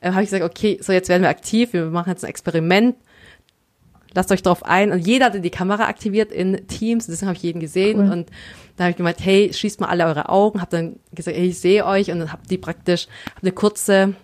Äh, 0.00 0.10
habe 0.10 0.24
ich 0.24 0.30
gesagt, 0.30 0.44
okay, 0.44 0.78
so 0.82 0.92
jetzt 0.92 1.08
werden 1.08 1.22
wir 1.22 1.28
aktiv, 1.28 1.72
wir 1.72 1.86
machen 1.86 2.10
jetzt 2.10 2.24
ein 2.24 2.30
Experiment. 2.30 2.96
Lasst 4.14 4.30
euch 4.30 4.42
drauf 4.42 4.64
ein. 4.64 4.92
Und 4.92 5.06
jeder 5.06 5.26
hatte 5.26 5.40
die 5.40 5.50
Kamera 5.50 5.86
aktiviert 5.86 6.32
in 6.32 6.66
Teams, 6.66 7.06
deswegen 7.06 7.28
habe 7.28 7.36
ich 7.36 7.42
jeden 7.42 7.60
gesehen. 7.60 8.00
Cool. 8.00 8.12
Und 8.12 8.30
da 8.76 8.84
habe 8.84 8.90
ich 8.90 8.96
gemeint, 8.96 9.18
hey, 9.20 9.52
schießt 9.52 9.80
mal 9.80 9.88
alle 9.88 10.06
eure 10.06 10.28
Augen. 10.28 10.60
Habe 10.60 10.70
dann 10.70 10.96
gesagt, 11.12 11.36
hey, 11.36 11.48
ich 11.48 11.58
sehe 11.58 11.86
euch. 11.86 12.10
Und 12.10 12.18
dann 12.18 12.32
hab 12.32 12.46
die 12.46 12.58
praktisch, 12.58 13.08
hab 13.34 13.42
eine 13.42 13.52
kurze, 13.52 14.14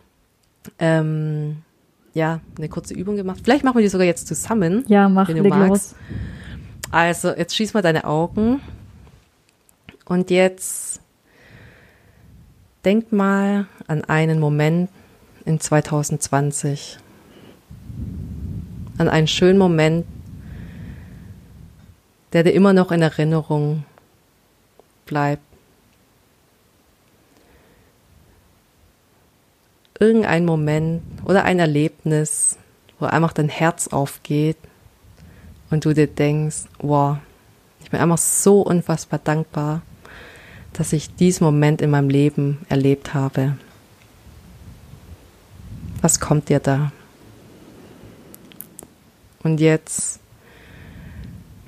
ähm, 0.78 1.58
ja, 2.14 2.40
eine 2.56 2.68
kurze 2.68 2.94
Übung 2.94 3.16
gemacht. 3.16 3.40
Vielleicht 3.42 3.64
machen 3.64 3.76
wir 3.76 3.82
die 3.82 3.88
sogar 3.88 4.06
jetzt 4.06 4.26
zusammen. 4.26 4.84
Ja, 4.88 5.08
mach, 5.08 5.28
wenn 5.28 5.36
du 5.36 5.48
magst. 5.48 5.68
los. 5.68 5.94
Also, 6.90 7.30
jetzt 7.30 7.54
schließ 7.54 7.74
mal 7.74 7.82
deine 7.82 8.04
Augen. 8.04 8.60
Und 10.04 10.30
jetzt 10.30 11.00
denk 12.84 13.12
mal 13.12 13.66
an 13.86 14.04
einen 14.04 14.40
Moment 14.40 14.88
in 15.44 15.60
2020. 15.60 16.98
An 18.98 19.08
einen 19.08 19.28
schönen 19.28 19.58
Moment, 19.58 20.04
der 22.32 22.42
dir 22.42 22.52
immer 22.52 22.72
noch 22.72 22.92
in 22.92 23.00
Erinnerung 23.00 23.84
bleibt. 25.06 25.42
Irgendein 29.98 30.44
Moment 30.44 31.02
oder 31.24 31.44
ein 31.44 31.58
Erlebnis, 31.58 32.58
wo 32.98 33.06
einfach 33.06 33.32
dein 33.32 33.48
Herz 33.48 33.88
aufgeht 33.88 34.58
und 35.70 35.84
du 35.84 35.92
dir 35.92 36.06
denkst, 36.06 36.64
wow, 36.78 37.18
ich 37.80 37.90
bin 37.90 38.00
einfach 38.00 38.18
so 38.18 38.62
unfassbar 38.62 39.20
dankbar, 39.22 39.82
dass 40.72 40.92
ich 40.92 41.14
diesen 41.16 41.44
Moment 41.44 41.80
in 41.80 41.90
meinem 41.90 42.10
Leben 42.10 42.66
erlebt 42.68 43.14
habe. 43.14 43.56
Was 46.00 46.20
kommt 46.20 46.48
dir 46.48 46.60
da? 46.60 46.92
Und 49.42 49.60
jetzt 49.60 50.20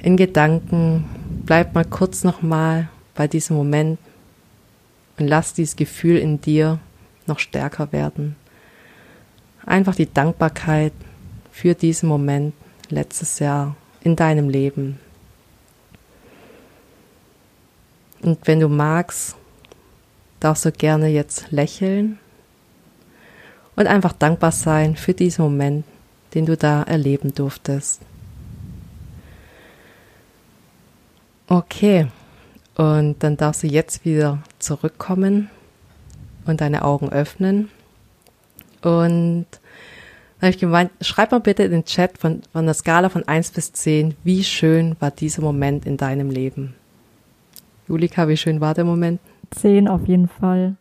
in 0.03 0.17
Gedanken 0.17 1.05
bleib 1.45 1.75
mal 1.75 1.85
kurz 1.85 2.25
nochmal 2.25 2.89
bei 3.15 3.29
diesem 3.29 3.57
Moment 3.57 3.99
und 5.19 5.29
lass 5.29 5.53
dieses 5.53 5.77
Gefühl 5.77 6.17
in 6.17 6.41
dir 6.41 6.79
noch 7.27 7.39
stärker 7.39 7.93
werden. 7.93 8.37
Einfach 9.67 9.95
die 9.95 10.13
Dankbarkeit 10.13 10.93
für 11.53 11.75
diesen 11.75 12.09
Moment 12.09 12.55
letztes 12.89 13.39
Jahr 13.39 13.77
in 14.03 14.17
deinem 14.17 14.49
Leben. 14.49 14.99
Und 18.23 18.39
wenn 18.47 18.61
du 18.61 18.69
magst, 18.69 19.37
darfst 20.41 20.65
du 20.65 20.73
gerne 20.73 21.09
jetzt 21.09 21.51
lächeln 21.51 22.19
und 23.77 23.87
einfach 23.87 24.13
dankbar 24.13 24.53
sein 24.53 24.97
für 24.97 25.15
diesen 25.15 25.43
Moment, 25.43 25.85
den 26.35 26.47
du 26.47 26.57
da 26.57 26.83
erleben 26.83 27.35
durftest. 27.35 28.03
Okay, 31.49 32.07
und 32.77 33.17
dann 33.21 33.37
darfst 33.37 33.63
du 33.63 33.67
jetzt 33.67 34.05
wieder 34.05 34.39
zurückkommen 34.59 35.51
und 36.47 36.61
deine 36.61 36.85
Augen 36.85 37.11
öffnen 37.11 37.69
und 38.83 39.47
dann 40.41 40.49
habe 40.49 40.55
ich 40.55 40.59
gemeint, 40.59 40.91
schreib 41.03 41.33
mal 41.33 41.41
bitte 41.41 41.65
in 41.65 41.71
den 41.71 41.85
Chat 41.85 42.17
von, 42.17 42.41
von 42.53 42.65
der 42.65 42.75
Skala 42.75 43.11
von 43.11 43.29
1 43.29 43.51
bis 43.51 43.73
10, 43.75 44.15
wie 44.25 44.43
schön 44.43 44.97
war 44.99 45.11
dieser 45.11 45.43
Moment 45.43 45.85
in 45.85 45.99
deinem 45.99 46.31
Leben? 46.31 46.75
Julika, 47.89 48.27
wie 48.27 48.39
schön 48.39 48.61
war 48.61 48.73
der 48.73 48.85
Moment? 48.85 49.21
10 49.51 49.87
auf 49.87 50.07
jeden 50.09 50.29
Fall. 50.29 50.77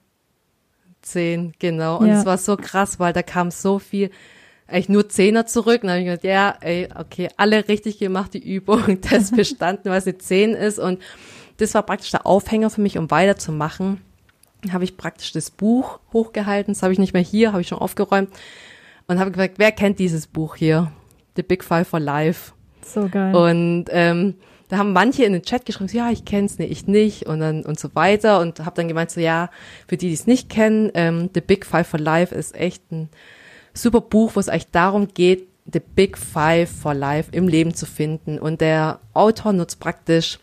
10, 1.01 1.55
genau. 1.59 1.97
Und 1.97 2.07
ja. 2.07 2.19
es 2.19 2.25
war 2.25 2.37
so 2.37 2.55
krass, 2.55 2.99
weil 2.99 3.11
da 3.11 3.21
kam 3.21 3.51
so 3.51 3.79
viel, 3.79 4.11
eigentlich 4.69 4.89
nur 4.89 5.09
Zehner 5.09 5.45
zurück. 5.45 5.83
Und 5.83 5.87
dann 5.87 5.91
habe 5.91 5.99
ich 6.01 6.05
gedacht, 6.05 6.23
ja, 6.23 6.55
ey, 6.61 6.87
okay, 6.95 7.29
alle 7.37 7.67
richtig 7.67 7.99
gemacht, 7.99 8.33
die 8.33 8.53
Übung, 8.53 9.01
Test 9.01 9.35
bestanden, 9.35 9.91
es 9.91 10.07
eine 10.07 10.17
10 10.17 10.53
ist. 10.53 10.79
Und 10.79 11.01
das 11.57 11.73
war 11.73 11.83
praktisch 11.83 12.11
der 12.11 12.25
Aufhänger 12.25 12.69
für 12.69 12.81
mich, 12.81 12.97
um 12.97 13.11
weiterzumachen. 13.11 14.01
Habe 14.71 14.83
ich 14.83 14.97
praktisch 14.97 15.31
das 15.31 15.51
Buch 15.51 15.99
hochgehalten, 16.11 16.73
das 16.73 16.83
habe 16.83 16.91
ich 16.91 16.99
nicht 16.99 17.13
mehr 17.13 17.21
hier, 17.21 17.51
habe 17.53 17.61
ich 17.61 17.67
schon 17.67 17.77
aufgeräumt 17.77 18.29
und 19.07 19.19
habe 19.19 19.31
gefragt, 19.31 19.55
wer 19.57 19.71
kennt 19.71 19.99
dieses 19.99 20.27
Buch 20.27 20.55
hier? 20.55 20.91
The 21.35 21.43
Big 21.43 21.63
Five 21.63 21.87
for 21.87 21.99
Life. 21.99 22.51
So 22.85 23.07
geil. 23.07 23.33
Und 23.33 23.85
ähm, 23.89 24.35
da 24.67 24.77
haben 24.77 24.93
manche 24.93 25.23
in 25.23 25.33
den 25.33 25.41
Chat 25.41 25.65
geschrieben, 25.65 25.89
ja, 25.93 26.11
ich 26.11 26.25
kenn's, 26.25 26.59
nee, 26.59 26.65
ich 26.65 26.87
nicht 26.87 27.25
und 27.25 27.39
dann 27.39 27.63
und 27.65 27.79
so 27.79 27.89
weiter 27.95 28.39
und 28.39 28.59
habe 28.59 28.75
dann 28.75 28.87
gemeint 28.87 29.11
so, 29.11 29.19
ja, 29.19 29.49
für 29.87 29.97
die, 29.97 30.09
die 30.09 30.13
es 30.13 30.27
nicht 30.27 30.49
kennen, 30.49 30.91
ähm, 30.93 31.29
The 31.33 31.41
Big 31.41 31.65
Five 31.65 31.87
for 31.87 31.99
Life 31.99 32.35
ist 32.35 32.53
echt 32.55 32.91
ein 32.91 33.09
super 33.81 34.01
Buch, 34.01 34.31
wo 34.35 34.39
es 34.39 34.49
eigentlich 34.49 34.71
darum 34.71 35.07
geht, 35.13 35.47
The 35.71 35.79
Big 35.79 36.17
Five 36.17 36.69
for 36.69 36.93
Life 36.93 37.29
im 37.31 37.47
Leben 37.47 37.73
zu 37.73 37.85
finden 37.85 38.39
und 38.39 38.61
der 38.61 38.99
Autor 39.13 39.53
nutzt 39.53 39.79
praktisch 39.79 40.39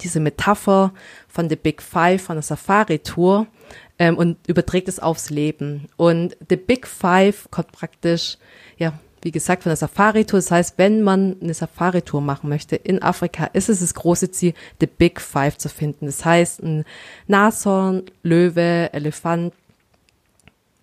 diese 0.00 0.20
Metapher 0.20 0.92
von 1.28 1.48
The 1.48 1.56
Big 1.56 1.82
Five 1.82 2.22
von 2.22 2.36
der 2.36 2.42
Safari-Tour 2.42 3.46
ähm, 3.98 4.16
und 4.16 4.36
überträgt 4.46 4.88
es 4.88 5.00
aufs 5.00 5.30
Leben. 5.30 5.88
Und 5.96 6.36
The 6.48 6.56
Big 6.56 6.86
Five 6.86 7.48
kommt 7.50 7.72
praktisch, 7.72 8.38
ja, 8.76 8.92
wie 9.22 9.30
gesagt, 9.30 9.62
von 9.62 9.70
der 9.70 9.76
Safari-Tour. 9.76 10.38
Das 10.38 10.50
heißt, 10.50 10.74
wenn 10.78 11.02
man 11.02 11.36
eine 11.40 11.54
Safari-Tour 11.54 12.20
machen 12.20 12.48
möchte 12.48 12.76
in 12.76 13.02
Afrika, 13.02 13.46
ist 13.46 13.68
es 13.68 13.80
das 13.80 13.94
große 13.94 14.30
Ziel, 14.30 14.54
The 14.80 14.86
Big 14.86 15.20
Five 15.20 15.58
zu 15.58 15.68
finden. 15.68 16.06
Das 16.06 16.24
heißt, 16.24 16.62
ein 16.62 16.84
Nashorn, 17.26 18.04
Löwe, 18.22 18.92
Elefant, 18.92 19.54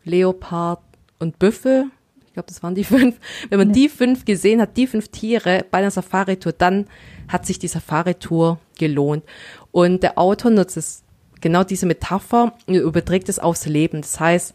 Leopard 0.03 0.79
und 1.21 1.39
Büffel. 1.39 1.85
Ich 2.25 2.33
glaube, 2.33 2.47
das 2.47 2.63
waren 2.63 2.75
die 2.75 2.83
fünf. 2.85 3.17
Wenn 3.49 3.59
man 3.59 3.71
die 3.71 3.89
fünf 3.89 4.25
gesehen 4.25 4.61
hat, 4.61 4.77
die 4.77 4.87
fünf 4.87 5.09
Tiere 5.09 5.65
bei 5.69 5.79
einer 5.79 5.91
Safari-Tour, 5.91 6.53
dann 6.53 6.87
hat 7.27 7.45
sich 7.45 7.59
die 7.59 7.67
Safari-Tour 7.67 8.59
gelohnt. 8.77 9.23
Und 9.71 10.03
der 10.03 10.17
Autor 10.17 10.51
nutzt 10.51 10.77
es, 10.77 11.03
genau 11.39 11.63
diese 11.63 11.85
Metapher 11.85 12.53
und 12.67 12.75
überträgt 12.75 13.29
es 13.29 13.39
aufs 13.39 13.65
Leben. 13.65 14.01
Das 14.01 14.19
heißt, 14.19 14.53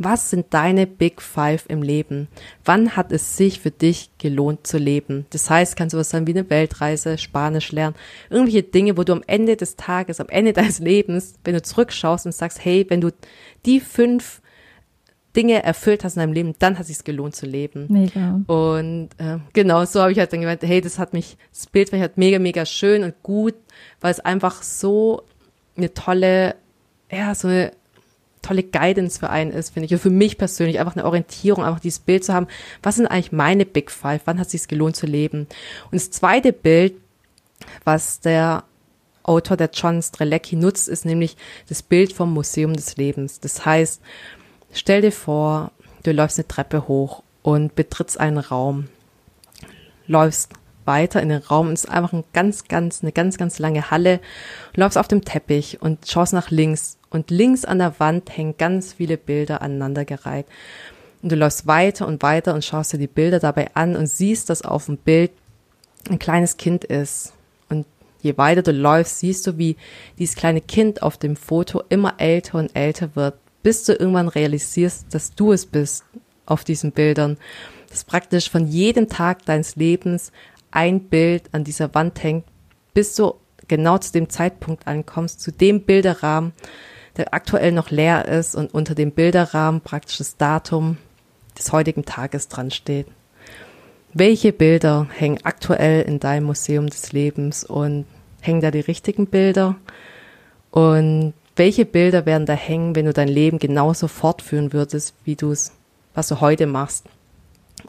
was 0.00 0.30
sind 0.30 0.46
deine 0.50 0.86
Big 0.86 1.20
Five 1.20 1.64
im 1.68 1.82
Leben? 1.82 2.28
Wann 2.64 2.96
hat 2.96 3.10
es 3.10 3.36
sich 3.36 3.60
für 3.60 3.72
dich 3.72 4.10
gelohnt 4.18 4.64
zu 4.66 4.78
leben? 4.78 5.26
Das 5.30 5.50
heißt, 5.50 5.76
kann 5.76 5.90
sowas 5.90 6.10
sein 6.10 6.26
wie 6.26 6.32
eine 6.32 6.48
Weltreise, 6.48 7.18
Spanisch 7.18 7.72
lernen, 7.72 7.96
irgendwelche 8.30 8.62
Dinge, 8.62 8.96
wo 8.96 9.02
du 9.02 9.12
am 9.12 9.24
Ende 9.26 9.56
des 9.56 9.74
Tages, 9.74 10.20
am 10.20 10.28
Ende 10.28 10.52
deines 10.52 10.78
Lebens, 10.78 11.34
wenn 11.44 11.54
du 11.54 11.62
zurückschaust 11.62 12.26
und 12.26 12.32
sagst, 12.32 12.64
hey, 12.64 12.86
wenn 12.88 13.00
du 13.00 13.10
die 13.66 13.80
fünf 13.80 14.40
Dinge 15.38 15.62
erfüllt 15.62 16.02
hast 16.02 16.16
in 16.16 16.20
deinem 16.20 16.32
Leben, 16.32 16.54
dann 16.58 16.74
hat 16.74 16.82
es 16.82 16.88
sich 16.88 17.04
gelohnt 17.04 17.36
zu 17.36 17.46
leben. 17.46 17.86
Mega. 17.88 18.40
Und 18.48 19.10
äh, 19.18 19.38
genau, 19.52 19.84
so 19.84 20.00
habe 20.00 20.10
ich 20.10 20.18
halt 20.18 20.32
dann 20.32 20.40
gemeint, 20.40 20.62
hey, 20.64 20.80
das 20.80 20.98
hat 20.98 21.12
mich, 21.12 21.36
das 21.52 21.68
Bild 21.68 21.92
war 21.92 22.00
halt 22.00 22.18
mega, 22.18 22.40
mega 22.40 22.66
schön 22.66 23.04
und 23.04 23.22
gut, 23.22 23.54
weil 24.00 24.10
es 24.10 24.18
einfach 24.18 24.64
so 24.64 25.22
eine 25.76 25.94
tolle, 25.94 26.56
ja, 27.08 27.36
so 27.36 27.46
eine 27.46 27.70
tolle 28.42 28.64
Guidance 28.64 29.20
für 29.20 29.30
einen 29.30 29.52
ist, 29.52 29.70
finde 29.70 29.86
ich. 29.86 29.92
Und 29.92 30.00
für 30.00 30.10
mich 30.10 30.38
persönlich 30.38 30.80
einfach 30.80 30.96
eine 30.96 31.04
Orientierung, 31.04 31.64
einfach 31.64 31.78
dieses 31.78 32.00
Bild 32.00 32.24
zu 32.24 32.34
haben. 32.34 32.48
Was 32.82 32.96
sind 32.96 33.06
eigentlich 33.06 33.30
meine 33.30 33.64
Big 33.64 33.92
Five? 33.92 34.22
Wann 34.24 34.40
hat 34.40 34.46
es 34.46 34.52
sich 34.52 34.66
gelohnt 34.66 34.96
zu 34.96 35.06
leben? 35.06 35.46
Und 35.84 35.94
das 35.94 36.10
zweite 36.10 36.52
Bild, 36.52 36.94
was 37.84 38.18
der 38.18 38.64
Autor, 39.22 39.56
der 39.56 39.70
John 39.72 40.02
Strelecki 40.02 40.56
nutzt, 40.56 40.88
ist 40.88 41.04
nämlich 41.04 41.36
das 41.68 41.82
Bild 41.84 42.12
vom 42.12 42.32
Museum 42.32 42.74
des 42.74 42.96
Lebens. 42.96 43.38
Das 43.38 43.64
heißt, 43.64 44.00
stell 44.72 45.02
dir 45.02 45.12
vor, 45.12 45.72
du 46.02 46.12
läufst 46.12 46.38
eine 46.38 46.48
Treppe 46.48 46.88
hoch 46.88 47.22
und 47.42 47.74
betrittst 47.74 48.18
einen 48.20 48.38
Raum, 48.38 48.88
läufst 50.06 50.52
weiter 50.84 51.22
in 51.22 51.28
den 51.28 51.42
Raum 51.42 51.68
es 51.70 51.84
ist 51.84 51.90
einfach 51.90 52.14
ein 52.14 52.24
ganz, 52.32 52.66
ganz, 52.66 53.02
eine 53.02 53.12
ganz, 53.12 53.36
ganz 53.36 53.58
lange 53.58 53.90
Halle. 53.90 54.20
Du 54.72 54.80
läufst 54.80 54.96
auf 54.96 55.06
dem 55.06 55.24
Teppich 55.24 55.82
und 55.82 56.08
schaust 56.08 56.32
nach 56.32 56.50
links 56.50 56.98
und 57.10 57.30
links 57.30 57.64
an 57.64 57.78
der 57.78 58.00
Wand 58.00 58.36
hängen 58.36 58.56
ganz 58.56 58.94
viele 58.94 59.16
Bilder 59.16 59.62
aneinandergereiht. 59.62 60.46
Und 61.22 61.32
du 61.32 61.36
läufst 61.36 61.66
weiter 61.66 62.06
und 62.06 62.22
weiter 62.22 62.54
und 62.54 62.64
schaust 62.64 62.92
dir 62.92 62.98
die 62.98 63.06
Bilder 63.06 63.38
dabei 63.38 63.74
an 63.74 63.96
und 63.96 64.06
siehst, 64.06 64.50
dass 64.50 64.62
auf 64.62 64.86
dem 64.86 64.96
Bild 64.96 65.30
ein 66.08 66.18
kleines 66.18 66.56
Kind 66.56 66.84
ist. 66.84 67.32
Und 67.68 67.86
je 68.22 68.36
weiter 68.38 68.62
du 68.62 68.72
läufst, 68.72 69.18
siehst 69.18 69.46
du, 69.46 69.58
wie 69.58 69.76
dieses 70.18 70.36
kleine 70.36 70.60
Kind 70.60 71.02
auf 71.02 71.16
dem 71.16 71.36
Foto 71.36 71.82
immer 71.88 72.14
älter 72.18 72.58
und 72.58 72.74
älter 72.74 73.14
wird, 73.14 73.34
bis 73.62 73.84
du 73.84 73.92
irgendwann 73.92 74.28
realisierst, 74.28 75.06
dass 75.14 75.34
du 75.34 75.52
es 75.52 75.66
bist 75.66 76.04
auf 76.46 76.64
diesen 76.64 76.92
Bildern. 76.92 77.36
Dass 77.90 78.04
praktisch 78.04 78.50
von 78.50 78.66
jedem 78.66 79.08
Tag 79.08 79.44
deines 79.46 79.76
Lebens 79.76 80.32
ein 80.70 81.00
Bild 81.00 81.44
an 81.52 81.64
dieser 81.64 81.94
Wand 81.94 82.22
hängt, 82.22 82.44
bis 82.94 83.14
du 83.14 83.34
genau 83.66 83.98
zu 83.98 84.12
dem 84.12 84.28
Zeitpunkt 84.28 84.86
ankommst, 84.86 85.40
zu 85.40 85.52
dem 85.52 85.82
Bilderrahmen, 85.82 86.52
der 87.16 87.34
aktuell 87.34 87.72
noch 87.72 87.90
leer 87.90 88.26
ist 88.26 88.54
und 88.54 88.72
unter 88.72 88.94
dem 88.94 89.12
Bilderrahmen 89.12 89.80
praktisch 89.80 90.18
das 90.18 90.36
Datum 90.36 90.98
des 91.56 91.72
heutigen 91.72 92.04
Tages 92.04 92.48
dran 92.48 92.70
steht. 92.70 93.06
Welche 94.14 94.52
Bilder 94.52 95.06
hängen 95.12 95.40
aktuell 95.44 96.02
in 96.02 96.20
deinem 96.20 96.44
Museum 96.44 96.88
des 96.88 97.12
Lebens 97.12 97.64
und 97.64 98.06
hängen 98.40 98.60
da 98.60 98.70
die 98.70 98.80
richtigen 98.80 99.26
Bilder? 99.26 99.76
Und 100.70 101.34
welche 101.58 101.84
Bilder 101.84 102.24
werden 102.24 102.46
da 102.46 102.54
hängen, 102.54 102.94
wenn 102.94 103.06
du 103.06 103.12
dein 103.12 103.28
Leben 103.28 103.58
genauso 103.58 104.08
fortführen 104.08 104.72
würdest, 104.72 105.14
wie 105.24 105.36
du 105.36 105.50
es, 105.50 105.72
was 106.14 106.28
du 106.28 106.40
heute 106.40 106.66
machst? 106.66 107.06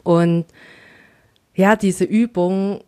Und 0.02 0.44
ja, 1.54 1.76
diese 1.76 2.04
Übung 2.04 2.80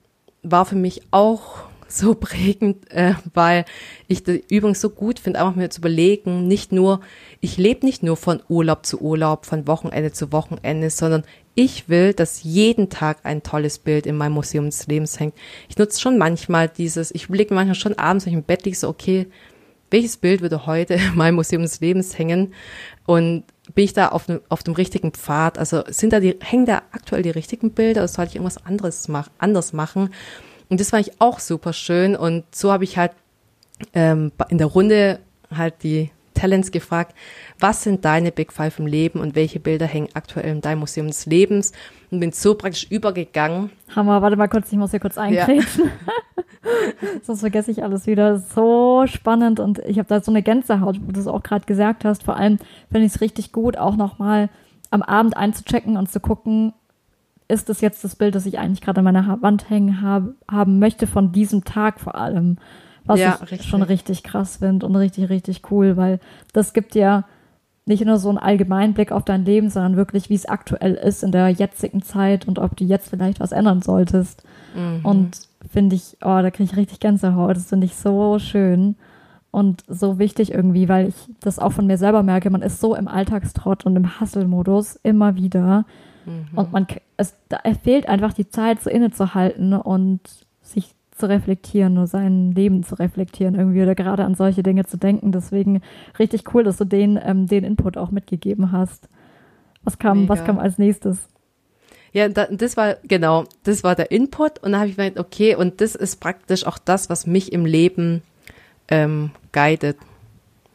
war 0.43 0.67
für 0.67 0.77
mich 0.77 1.03
auch 1.11 1.43
so 1.89 2.15
prägend, 2.15 2.91
äh, 2.91 3.15
weil 3.35 3.67
ich 4.09 4.25
die 4.25 4.43
Übung 4.49 4.75
so 4.75 4.89
gut 4.89 5.19
finde, 5.19 5.41
einfach 5.41 5.55
mir 5.55 5.69
zu 5.69 5.81
überlegen, 5.81 6.49
nicht 6.49 6.73
nur, 6.73 7.01
ich 7.41 7.59
lebe 7.59 7.85
nicht 7.85 8.03
nur 8.03 8.17
von 8.17 8.43
Urlaub 8.49 8.87
zu 8.87 9.01
Urlaub, 9.03 9.45
von 9.45 9.67
Wochenende 9.67 10.11
zu 10.11 10.33
Wochenende, 10.33 10.89
sondern 10.89 11.23
ich 11.55 11.91
will, 11.91 12.15
dass 12.15 12.45
jeden 12.45 12.89
Tag 12.89 13.19
ein 13.25 13.43
tolles 13.43 13.79
Bild 13.79 14.07
in 14.07 14.17
meinem 14.17 14.33
Museum 14.33 14.65
des 14.67 14.87
Lebens 14.87 15.21
hängt. 15.21 15.35
Ich 15.69 15.77
nutze 15.77 16.01
schon 16.01 16.17
manchmal 16.17 16.69
dieses, 16.69 17.15
ich 17.15 17.27
überlege 17.27 17.53
manchmal 17.53 17.75
schon 17.75 17.99
abends, 17.99 18.25
wenn 18.25 18.33
ich 18.33 18.39
im 18.39 18.45
Bett 18.45 18.65
liege, 18.65 18.77
so, 18.77 18.89
okay, 18.89 19.27
welches 19.93 20.17
Bild 20.17 20.41
würde 20.41 20.67
heute 20.67 20.95
in 20.95 21.17
meinem 21.17 21.37
Museum 21.37 21.63
des 21.63 21.81
Lebens 21.81 22.19
hängen? 22.19 22.55
Und 23.07 23.45
bin 23.75 23.85
ich 23.85 23.93
da 23.93 24.09
auf, 24.09 24.29
ne, 24.29 24.41
auf 24.49 24.63
dem 24.63 24.75
richtigen 24.75 25.13
Pfad? 25.13 25.59
Also 25.59 25.85
sind 25.89 26.13
da 26.13 26.21
die, 26.21 26.37
hängen 26.41 26.67
da 26.67 26.83
aktuell 26.91 27.23
die 27.23 27.31
richtigen 27.31 27.73
Bilder 27.73 28.03
oder 28.03 28.09
soll 28.09 28.27
ich 28.27 28.35
irgendwas 28.35 28.65
anderes 28.65 29.09
mach, 29.09 29.29
anders 29.39 29.73
machen? 29.73 30.11
Und 30.69 30.81
das 30.81 30.91
fand 30.91 31.07
ich 31.07 31.21
auch 31.21 31.39
super 31.39 31.73
schön. 31.73 32.17
Und 32.17 32.45
so 32.55 32.73
habe 32.73 32.85
ich 32.85 32.97
halt 32.97 33.13
ähm, 33.95 34.33
in 34.49 34.59
der 34.59 34.69
Runde 34.69 35.21
halt 35.51 35.83
die 35.83 36.11
Talents 36.43 36.73
gefragt, 36.73 37.15
was 37.61 37.85
sind 37.85 38.05
deine 38.05 38.33
Big 38.33 38.53
Five 38.53 38.81
im 38.81 38.87
Leben 38.87 39.21
und 39.21 39.37
welche 39.37 39.61
Bilder 39.61 39.87
hängen 39.87 40.09
aktuell 40.15 40.51
in 40.51 40.61
deinem 40.61 40.81
Museum 40.81 41.07
des 41.07 41.27
Lebens 41.27 41.71
und 42.11 42.19
bin 42.19 42.33
so 42.33 42.57
praktisch 42.57 42.91
übergegangen. 42.91 43.71
Hammer, 43.95 44.23
warte 44.23 44.37
mal 44.37 44.49
kurz, 44.49 44.73
ich 44.73 44.79
muss 44.79 44.91
hier 44.91 44.99
kurz 44.99 45.17
eingreifen. 45.19 45.85
Ja. 45.85 46.13
Sonst 47.23 47.41
vergesse 47.41 47.71
ich 47.71 47.85
alles 47.85 48.09
wieder. 48.09 48.39
So 48.39 49.05
spannend 49.07 49.61
und 49.61 49.79
ich 49.87 49.99
habe 49.99 50.09
da 50.09 50.21
so 50.21 50.33
eine 50.33 50.43
Gänsehaut, 50.43 50.99
wo 51.07 51.13
du 51.13 51.21
es 51.21 51.29
auch 51.29 51.45
gerade 51.45 51.65
gesagt 51.65 52.05
hast. 52.05 52.25
Vor 52.25 52.37
allem 52.37 52.59
finde 52.91 53.07
ich 53.07 53.15
es 53.15 53.21
richtig 53.21 53.53
gut, 53.53 53.79
auch 53.79 53.95
nochmal 53.95 54.51
am 54.91 55.03
Abend 55.03 55.37
einzuchecken 55.37 55.97
und 55.97 56.11
zu 56.11 56.19
gucken, 56.19 56.73
ist 57.47 57.69
das 57.69 57.81
jetzt 57.81 58.03
das 58.03 58.17
Bild, 58.17 58.35
das 58.35 58.47
ich 58.47 58.59
eigentlich 58.59 58.81
gerade 58.81 58.99
an 58.99 59.05
meiner 59.05 59.41
Wand 59.43 59.71
hängen 59.71 60.03
habe, 60.03 60.35
haben 60.51 60.81
möchte 60.81 61.07
von 61.07 61.31
diesem 61.31 61.63
Tag 61.63 62.01
vor 62.01 62.17
allem. 62.17 62.59
Was 63.05 63.21
ja, 63.21 63.39
ich 63.43 63.51
richtig. 63.51 63.69
schon 63.69 63.83
richtig 63.83 64.23
krass 64.23 64.59
finde 64.59 64.87
und 64.87 64.97
richtig, 64.97 65.29
richtig 65.29 65.63
cool, 65.71 65.97
weil 65.97 66.21
das 66.53 66.73
gibt 66.73 66.95
ja 66.95 67.25
nicht 67.85 68.05
nur 68.05 68.19
so 68.19 68.29
einen 68.29 68.39
Allgemeinblick 68.39 69.11
auf 69.11 69.25
dein 69.25 69.45
Leben, 69.45 69.69
sondern 69.69 69.97
wirklich, 69.97 70.31
wie 70.31 70.35
es 70.35 70.47
aktuell 70.47 70.95
ist 70.95 71.25
in 71.25 71.33
der 71.33 71.49
jetzigen 71.49 72.03
Zeit 72.03 72.47
und 72.47 72.59
ob 72.59 72.77
du 72.77 72.85
jetzt 72.85 73.11
vielleicht 73.11 73.41
was 73.41 73.51
ändern 73.51 73.83
solltest. 73.83 74.45
Mhm. 74.75 75.05
Und 75.05 75.41
finde 75.71 75.97
ich, 75.97 76.17
oh, 76.21 76.41
da 76.43 76.51
kriege 76.51 76.71
ich 76.71 76.77
richtig 76.77 77.01
Gänsehaut. 77.01 77.57
Das 77.57 77.69
finde 77.69 77.87
ich 77.87 77.97
so 77.97 78.39
schön 78.39 78.97
und 79.51 79.83
so 79.89 80.19
wichtig 80.19 80.53
irgendwie, 80.53 80.89
weil 80.89 81.09
ich 81.09 81.15
das 81.41 81.59
auch 81.59 81.73
von 81.73 81.87
mir 81.87 81.99
selber 81.99 82.23
merke. 82.23 82.51
Man 82.51 82.63
ist 82.63 82.81
so 82.81 82.95
im 82.95 83.09
Alltagstrott 83.09 83.85
und 83.85 83.97
im 83.97 84.21
Hustle-Modus 84.21 84.97
immer 85.03 85.35
wieder. 85.35 85.85
Mhm. 86.25 86.47
Und 86.57 86.73
man, 86.73 86.87
es 87.17 87.35
da 87.49 87.59
fehlt 87.83 88.09
einfach 88.09 88.33
die 88.33 88.49
Zeit, 88.49 88.81
so 88.81 88.91
innezuhalten 88.91 89.75
und 89.75 90.21
sich 90.61 90.95
zu 91.23 91.29
reflektieren, 91.29 91.95
nur 91.95 92.09
sein 92.09 92.51
Leben 92.51 92.83
zu 92.83 92.97
reflektieren 92.97 93.55
irgendwie 93.55 93.81
oder 93.81 93.95
gerade 93.95 94.25
an 94.25 94.35
solche 94.35 94.65
Dinge 94.65 94.87
zu 94.87 94.97
denken. 94.97 95.31
Deswegen 95.31 95.81
richtig 96.19 96.53
cool, 96.53 96.65
dass 96.65 96.79
du 96.79 96.85
den, 96.85 97.17
ähm, 97.25 97.47
den 97.47 97.63
Input 97.63 97.97
auch 97.97 98.11
mitgegeben 98.11 98.73
hast. 98.73 99.09
Was 99.85 100.01
kam, 100.01 100.29
was 100.29 100.45
kam 100.45 100.59
als 100.59 100.79
nächstes? 100.79 101.29
Ja, 102.13 102.29
da, 102.29 102.47
das 102.47 102.77
war, 102.77 102.97
genau, 103.05 103.45
das 103.63 103.85
war 103.85 103.95
der 103.95 104.11
Input 104.11 104.59
und 104.59 104.73
dann 104.73 104.81
habe 104.81 104.91
ich 104.91 104.97
gedacht, 104.97 105.17
okay, 105.17 105.55
und 105.55 105.81
das 105.81 105.95
ist 105.95 106.19
praktisch 106.19 106.67
auch 106.67 106.79
das, 106.79 107.09
was 107.09 107.25
mich 107.25 107.53
im 107.53 107.67
Leben 107.67 108.23
ähm, 108.89 109.31
guidet. 109.53 109.99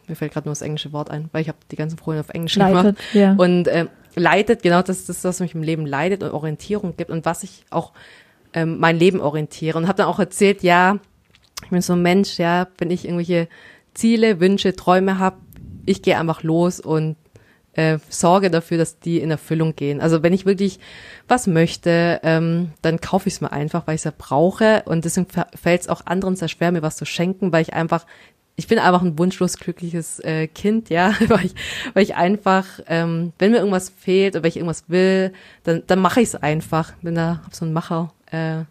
Mir 0.08 0.16
fällt 0.16 0.32
gerade 0.32 0.48
nur 0.48 0.54
das 0.54 0.62
englische 0.62 0.94
Wort 0.94 1.12
ein, 1.12 1.28
weil 1.34 1.42
ich 1.42 1.50
habe 1.50 1.58
die 1.72 1.76
ganzen 1.76 1.98
Folien 1.98 2.22
auf 2.22 2.30
Englisch 2.30 2.56
leitet, 2.56 2.98
gemacht. 2.98 3.14
Ja. 3.14 3.36
Und 3.38 3.68
ähm, 3.70 3.90
leitet, 4.16 4.64
genau 4.64 4.82
das 4.82 5.00
ist 5.00 5.10
das, 5.10 5.26
was 5.26 5.40
mich 5.42 5.54
im 5.54 5.62
Leben 5.62 5.86
leidet 5.86 6.24
und 6.24 6.32
Orientierung 6.32 6.96
gibt 6.96 7.12
und 7.12 7.26
was 7.26 7.44
ich 7.44 7.66
auch 7.70 7.92
ähm, 8.58 8.80
mein 8.80 8.98
Leben 8.98 9.22
orientiere. 9.22 9.78
Und 9.78 9.88
habe 9.88 9.98
dann 9.98 10.08
auch 10.08 10.20
erzählt, 10.20 10.64
ja, 10.64 10.98
ich 11.64 11.70
bin 11.70 11.82
so 11.82 11.94
ein 11.94 12.02
Mensch, 12.02 12.40
ja, 12.40 12.68
wenn 12.80 12.90
ich 12.90 13.06
irgendwelche 13.06 13.48
Ziele, 13.94 14.40
Wünsche, 14.40 14.76
Träume 14.76 15.20
habe, 15.20 15.38
ich 15.86 16.02
gehe 16.02 16.18
einfach 16.18 16.44
los 16.44 16.80
und 16.80 17.16
äh, 17.74 18.00
sorge 18.10 18.50
dafür, 18.50 18.80
dass 18.80 19.00
die 19.00 19.20
in 19.20 19.30
Erfüllung 19.30 19.76
gehen. 19.76 20.02
Also 20.02 20.24
wenn 20.24 20.34
ich 20.34 20.48
wirklich 20.48 20.80
was 21.28 21.46
möchte, 21.46 22.20
ähm, 22.24 22.72
dann 22.82 23.00
kaufe 23.00 23.28
ich 23.28 23.36
es 23.36 23.42
mir 23.42 23.52
einfach, 23.52 23.86
weil 23.86 23.96
ich 23.96 24.02
es 24.02 24.06
ja 24.06 24.14
brauche. 24.18 24.84
Und 24.86 25.06
deswegen 25.06 25.28
fällt 25.28 25.82
es 25.82 25.88
auch 25.88 26.06
anderen 26.06 26.36
sehr 26.36 26.48
schwer, 26.48 26.72
mir 26.72 26.82
was 26.82 26.98
zu 26.98 27.06
schenken, 27.06 27.52
weil 27.52 27.62
ich 27.62 27.74
einfach 27.74 28.06
ich 28.60 28.66
bin 28.66 28.80
einfach 28.80 29.04
ein 29.04 29.20
wunschlos 29.20 29.58
glückliches 29.58 30.20
äh, 30.22 30.48
Kind, 30.48 30.90
ja, 30.90 31.14
weil 31.28 31.46
ich, 31.46 31.54
weil 31.94 32.02
ich 32.02 32.16
einfach, 32.16 32.66
ähm, 32.88 33.32
wenn 33.38 33.52
mir 33.52 33.60
irgendwas 33.60 33.90
fehlt 33.90 34.34
oder 34.34 34.42
wenn 34.42 34.50
ich 34.50 34.58
irgendwas 34.58 34.86
will, 34.88 35.32
dann, 35.64 35.84
dann 35.86 36.00
mache 36.00 36.22
ich 36.22 36.30
es 36.30 36.36
einfach. 36.36 36.94
Bin 37.04 37.14
da, 37.14 37.42
hab 37.46 37.54
so 37.54 37.66
ein 37.66 37.74
Macher 37.74 38.12
äh, 38.32 38.64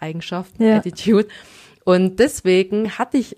Eigenschaft, 0.00 0.52
ja. 0.58 0.76
Attitude. 0.76 1.28
Und 1.84 2.18
deswegen 2.18 2.98
hatte 2.98 3.18
ich, 3.18 3.36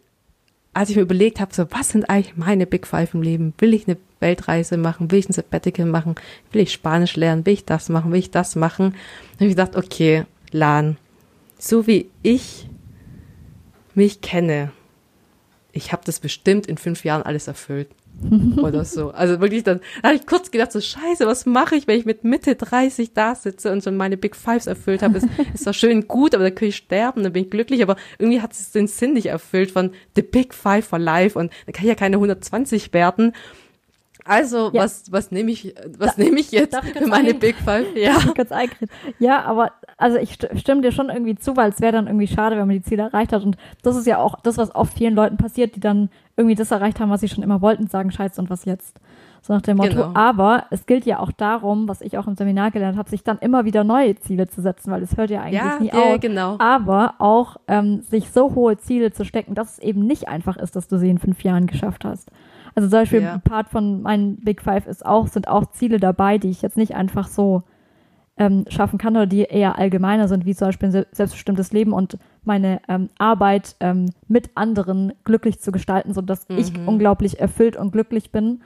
als 0.72 0.90
ich 0.90 0.96
mir 0.96 1.02
überlegt 1.02 1.40
habe, 1.40 1.54
so, 1.54 1.66
was 1.70 1.90
sind 1.90 2.08
eigentlich 2.08 2.36
meine 2.36 2.66
Big 2.66 2.86
Five 2.86 3.14
im 3.14 3.22
Leben? 3.22 3.54
Will 3.58 3.74
ich 3.74 3.86
eine 3.86 3.96
Weltreise 4.20 4.76
machen? 4.76 5.10
Will 5.10 5.18
ich 5.18 5.28
ein 5.28 5.32
Sabbatical 5.32 5.86
machen? 5.86 6.14
Will 6.52 6.62
ich 6.62 6.72
Spanisch 6.72 7.16
lernen? 7.16 7.46
Will 7.46 7.54
ich 7.54 7.64
das 7.64 7.88
machen? 7.88 8.12
Will 8.12 8.18
ich 8.18 8.30
das 8.30 8.56
machen? 8.56 8.92
Dann 8.92 9.40
habe 9.40 9.44
ich 9.46 9.56
gedacht, 9.56 9.76
okay, 9.76 10.24
Lan, 10.50 10.96
so 11.58 11.86
wie 11.86 12.10
ich 12.22 12.66
mich 13.94 14.20
kenne, 14.20 14.72
ich 15.72 15.92
habe 15.92 16.02
das 16.04 16.20
bestimmt 16.20 16.66
in 16.66 16.78
fünf 16.78 17.04
Jahren 17.04 17.22
alles 17.22 17.48
erfüllt. 17.48 17.88
Oder 18.62 18.84
so. 18.84 19.10
Also 19.10 19.40
wirklich, 19.40 19.64
dann 19.64 19.80
da 20.02 20.08
habe 20.08 20.16
ich 20.16 20.26
kurz 20.26 20.50
gedacht, 20.50 20.72
so 20.72 20.80
scheiße, 20.80 21.26
was 21.26 21.46
mache 21.46 21.76
ich, 21.76 21.86
wenn 21.86 21.98
ich 21.98 22.06
mit 22.06 22.24
Mitte 22.24 22.54
30 22.54 23.12
da 23.12 23.34
sitze 23.34 23.72
und 23.72 23.84
schon 23.84 23.96
meine 23.96 24.16
Big 24.16 24.36
Fives 24.36 24.66
erfüllt 24.66 25.02
habe. 25.02 25.18
Ist, 25.18 25.28
ist 25.54 25.66
doch 25.66 25.74
schön 25.74 26.08
gut, 26.08 26.34
aber 26.34 26.44
dann 26.44 26.54
kann 26.54 26.68
ich 26.68 26.76
sterben, 26.76 27.22
dann 27.22 27.32
bin 27.32 27.44
ich 27.44 27.50
glücklich. 27.50 27.82
Aber 27.82 27.96
irgendwie 28.18 28.40
hat 28.40 28.52
es 28.52 28.70
den 28.72 28.86
Sinn 28.86 29.14
nicht 29.14 29.26
erfüllt 29.26 29.70
von 29.70 29.90
The 30.16 30.22
Big 30.22 30.54
Five 30.54 30.86
for 30.86 30.98
Life 30.98 31.38
und 31.38 31.52
dann 31.66 31.72
kann 31.72 31.84
ich 31.84 31.88
ja 31.88 31.94
keine 31.94 32.16
120 32.16 32.92
werden. 32.92 33.32
Also, 34.24 34.70
ja. 34.72 34.82
was, 34.82 35.12
was 35.12 35.30
nehme 35.30 35.50
ich, 35.50 35.74
was 35.98 36.16
nehme 36.16 36.40
ich 36.40 36.50
jetzt 36.50 36.76
für 36.76 37.06
meine 37.06 37.30
ein, 37.30 37.38
Big 37.38 37.56
Five? 37.56 37.86
Ja. 37.94 38.16
ja, 39.18 39.42
aber, 39.42 39.72
also 39.98 40.16
ich 40.16 40.38
stimme 40.56 40.80
dir 40.80 40.92
schon 40.92 41.10
irgendwie 41.10 41.36
zu, 41.36 41.56
weil 41.56 41.70
es 41.70 41.80
wäre 41.80 41.92
dann 41.92 42.06
irgendwie 42.06 42.26
schade, 42.26 42.56
wenn 42.56 42.66
man 42.66 42.76
die 42.76 42.82
Ziele 42.82 43.02
erreicht 43.04 43.32
hat. 43.32 43.44
Und 43.44 43.56
das 43.82 43.96
ist 43.96 44.06
ja 44.06 44.18
auch 44.18 44.40
das, 44.40 44.56
was 44.56 44.74
oft 44.74 44.94
vielen 44.94 45.14
Leuten 45.14 45.36
passiert, 45.36 45.76
die 45.76 45.80
dann 45.80 46.08
irgendwie 46.36 46.54
das 46.54 46.70
erreicht 46.70 47.00
haben, 47.00 47.10
was 47.10 47.20
sie 47.20 47.28
schon 47.28 47.44
immer 47.44 47.60
wollten, 47.60 47.86
sagen, 47.86 48.10
scheiße, 48.10 48.40
und 48.40 48.50
was 48.50 48.64
jetzt? 48.64 48.98
So 49.42 49.52
nach 49.52 49.60
dem 49.60 49.76
Motto. 49.76 49.90
Genau. 49.90 50.10
Aber 50.14 50.64
es 50.70 50.86
gilt 50.86 51.04
ja 51.04 51.18
auch 51.18 51.30
darum, 51.30 51.86
was 51.86 52.00
ich 52.00 52.16
auch 52.16 52.26
im 52.26 52.34
Seminar 52.34 52.70
gelernt 52.70 52.96
habe, 52.96 53.10
sich 53.10 53.22
dann 53.22 53.38
immer 53.38 53.66
wieder 53.66 53.84
neue 53.84 54.16
Ziele 54.16 54.48
zu 54.48 54.62
setzen, 54.62 54.90
weil 54.90 55.02
es 55.02 55.18
hört 55.18 55.28
ja 55.28 55.42
eigentlich 55.42 55.60
ja, 55.60 55.78
nie 55.78 55.88
ja, 55.88 56.14
auf. 56.14 56.20
Genau. 56.20 56.56
Aber 56.58 57.16
auch 57.18 57.58
ähm, 57.68 58.00
sich 58.00 58.30
so 58.30 58.54
hohe 58.54 58.78
Ziele 58.78 59.12
zu 59.12 59.26
stecken, 59.26 59.54
dass 59.54 59.72
es 59.72 59.78
eben 59.80 60.06
nicht 60.06 60.28
einfach 60.28 60.56
ist, 60.56 60.76
dass 60.76 60.88
du 60.88 60.98
sie 60.98 61.10
in 61.10 61.18
fünf 61.18 61.44
Jahren 61.44 61.66
geschafft 61.66 62.06
hast. 62.06 62.30
Also 62.74 62.88
zum 62.88 63.00
Beispiel 63.00 63.22
ja. 63.22 63.38
Part 63.38 63.68
von 63.68 64.02
meinen 64.02 64.36
Big 64.36 64.60
Five 64.60 64.86
ist 64.86 65.04
auch, 65.06 65.28
sind 65.28 65.48
auch 65.48 65.70
Ziele 65.70 65.98
dabei, 65.98 66.38
die 66.38 66.50
ich 66.50 66.62
jetzt 66.62 66.76
nicht 66.76 66.94
einfach 66.94 67.28
so 67.28 67.62
ähm, 68.36 68.64
schaffen 68.68 68.98
kann 68.98 69.16
oder 69.16 69.26
die 69.26 69.42
eher 69.42 69.78
allgemeiner 69.78 70.26
sind, 70.26 70.44
wie 70.44 70.54
zum 70.54 70.68
Beispiel 70.68 70.88
ein 70.88 71.06
selbstbestimmtes 71.12 71.72
Leben 71.72 71.92
und 71.92 72.18
meine 72.42 72.80
ähm, 72.88 73.08
Arbeit 73.18 73.76
ähm, 73.80 74.10
mit 74.26 74.50
anderen 74.56 75.12
glücklich 75.22 75.60
zu 75.60 75.70
gestalten, 75.70 76.12
sodass 76.12 76.48
mhm. 76.48 76.58
ich 76.58 76.72
unglaublich 76.86 77.38
erfüllt 77.38 77.76
und 77.76 77.92
glücklich 77.92 78.32
bin 78.32 78.62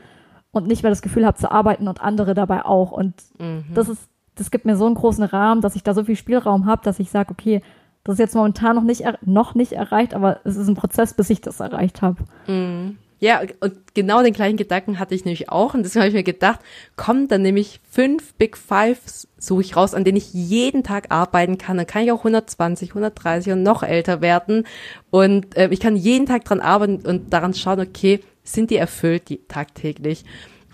und 0.53 0.67
nicht 0.67 0.83
mehr 0.83 0.91
das 0.91 1.03
Gefühl 1.03 1.27
habe 1.27 1.37
zu 1.37 1.51
arbeiten 1.51 1.87
und 1.87 2.01
andere 2.01 2.33
dabei 2.33 2.65
auch. 2.65 2.93
Und 2.93 3.15
mhm. 3.39 3.65
das 3.75 3.89
ist, 3.89 4.09
das 4.37 4.51
gibt 4.51 4.65
mir 4.65 4.77
so 4.77 4.87
einen 4.87 4.95
großen 4.95 5.25
Rahmen, 5.25 5.61
dass 5.61 5.77
ich 5.77 5.83
da 5.83 5.93
so 5.93 6.05
viel 6.05 6.17
Spielraum 6.17 6.65
habe, 6.65 6.83
dass 6.83 6.99
ich 6.99 7.11
sage, 7.11 7.31
okay, 7.31 7.61
das 8.05 8.15
ist 8.15 8.21
jetzt 8.21 8.35
momentan 8.35 8.75
noch 8.75 8.85
nicht, 8.85 9.05
noch 9.27 9.55
nicht 9.55 9.73
erreicht, 9.73 10.15
aber 10.15 10.41
es 10.45 10.57
ist 10.57 10.69
ein 10.69 10.77
Prozess, 10.77 11.13
bis 11.13 11.29
ich 11.29 11.43
das 11.43 11.61
erreicht 11.61 12.01
habe. 12.01 12.25
Mhm. 12.47 12.97
Ja, 13.21 13.43
und 13.61 13.95
genau 13.95 14.23
den 14.23 14.33
gleichen 14.33 14.57
Gedanken 14.57 14.99
hatte 14.99 15.15
ich 15.15 15.25
nämlich 15.25 15.49
auch. 15.49 15.75
Und 15.75 15.83
deswegen 15.83 16.03
habe 16.03 16.09
ich 16.09 16.15
mir 16.15 16.23
gedacht, 16.23 16.61
komm, 16.97 17.27
dann 17.27 17.43
nehme 17.43 17.59
ich 17.59 17.81
fünf 17.91 18.35
Big 18.35 18.57
Fives, 18.57 19.27
suche 19.39 19.63
ich 19.63 19.77
raus, 19.77 19.95
an 19.95 20.05
denen 20.05 20.19
ich 20.19 20.33
jeden 20.33 20.85
Tag 20.85 21.07
arbeiten 21.11 21.59
kann. 21.59 21.77
Dann 21.77 21.87
kann 21.87 22.05
ich 22.05 22.13
auch 22.13 22.19
120, 22.19 22.91
130 22.91 23.53
und 23.53 23.63
noch 23.63 23.83
älter 23.83 24.21
werden. 24.21 24.67
Und 25.11 25.57
äh, 25.57 25.69
ich 25.71 25.81
kann 25.81 25.97
jeden 25.97 26.27
Tag 26.27 26.45
dran 26.45 26.61
arbeiten 26.61 27.07
und 27.07 27.33
daran 27.33 27.55
schauen, 27.55 27.81
okay, 27.81 28.21
sind 28.45 28.71
die 28.71 28.77
erfüllt 28.77 29.29
die 29.29 29.41
tagtäglich? 29.49 30.25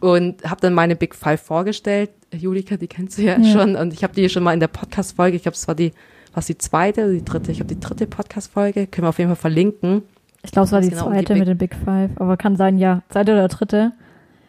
Und 0.01 0.45
habe 0.45 0.61
dann 0.61 0.75
meine 0.75 0.97
Big 0.97 1.15
Five 1.15 1.41
vorgestellt. 1.41 2.11
Julika, 2.31 2.77
die 2.77 2.89
kennst 2.89 3.17
du 3.17 3.23
ja, 3.23 3.39
ja. 3.39 3.53
schon. 3.53 3.75
Und 3.75 3.95
ich 3.95 4.03
habe 4.03 4.15
die 4.15 4.29
schon 4.29 4.43
mal 4.43 4.53
in 4.53 4.61
der 4.61 4.69
Podcast-Folge, 4.69 5.37
ich 5.37 5.43
glaube, 5.43 5.57
es 5.57 5.67
war 5.67 5.75
die, 5.75 5.93
was 6.35 6.47
die 6.47 6.59
zweite 6.59 7.05
oder 7.05 7.13
die 7.13 7.25
dritte? 7.25 7.53
Ich 7.53 7.61
habe 7.61 7.73
die 7.73 7.81
dritte 7.81 8.07
Podcast-Folge, 8.07 8.87
können 8.87 9.07
wir 9.07 9.09
auf 9.09 9.19
jeden 9.19 9.31
Fall 9.31 9.37
verlinken 9.37 10.03
ich 10.45 10.53
glaube, 10.53 10.67
es 10.67 10.73
war 10.73 10.81
die 10.81 10.91
genau 10.91 11.09
zweite 11.09 11.35
die 11.35 11.41
mit 11.41 11.49
den 11.49 11.59
Big 11.59 11.75
Five, 11.75 12.11
aber 12.17 12.37
kann 12.37 12.57
sein, 12.57 12.79
ja, 12.79 13.03
zweite 13.09 13.33
oder 13.33 13.49
dritte. 13.49 13.93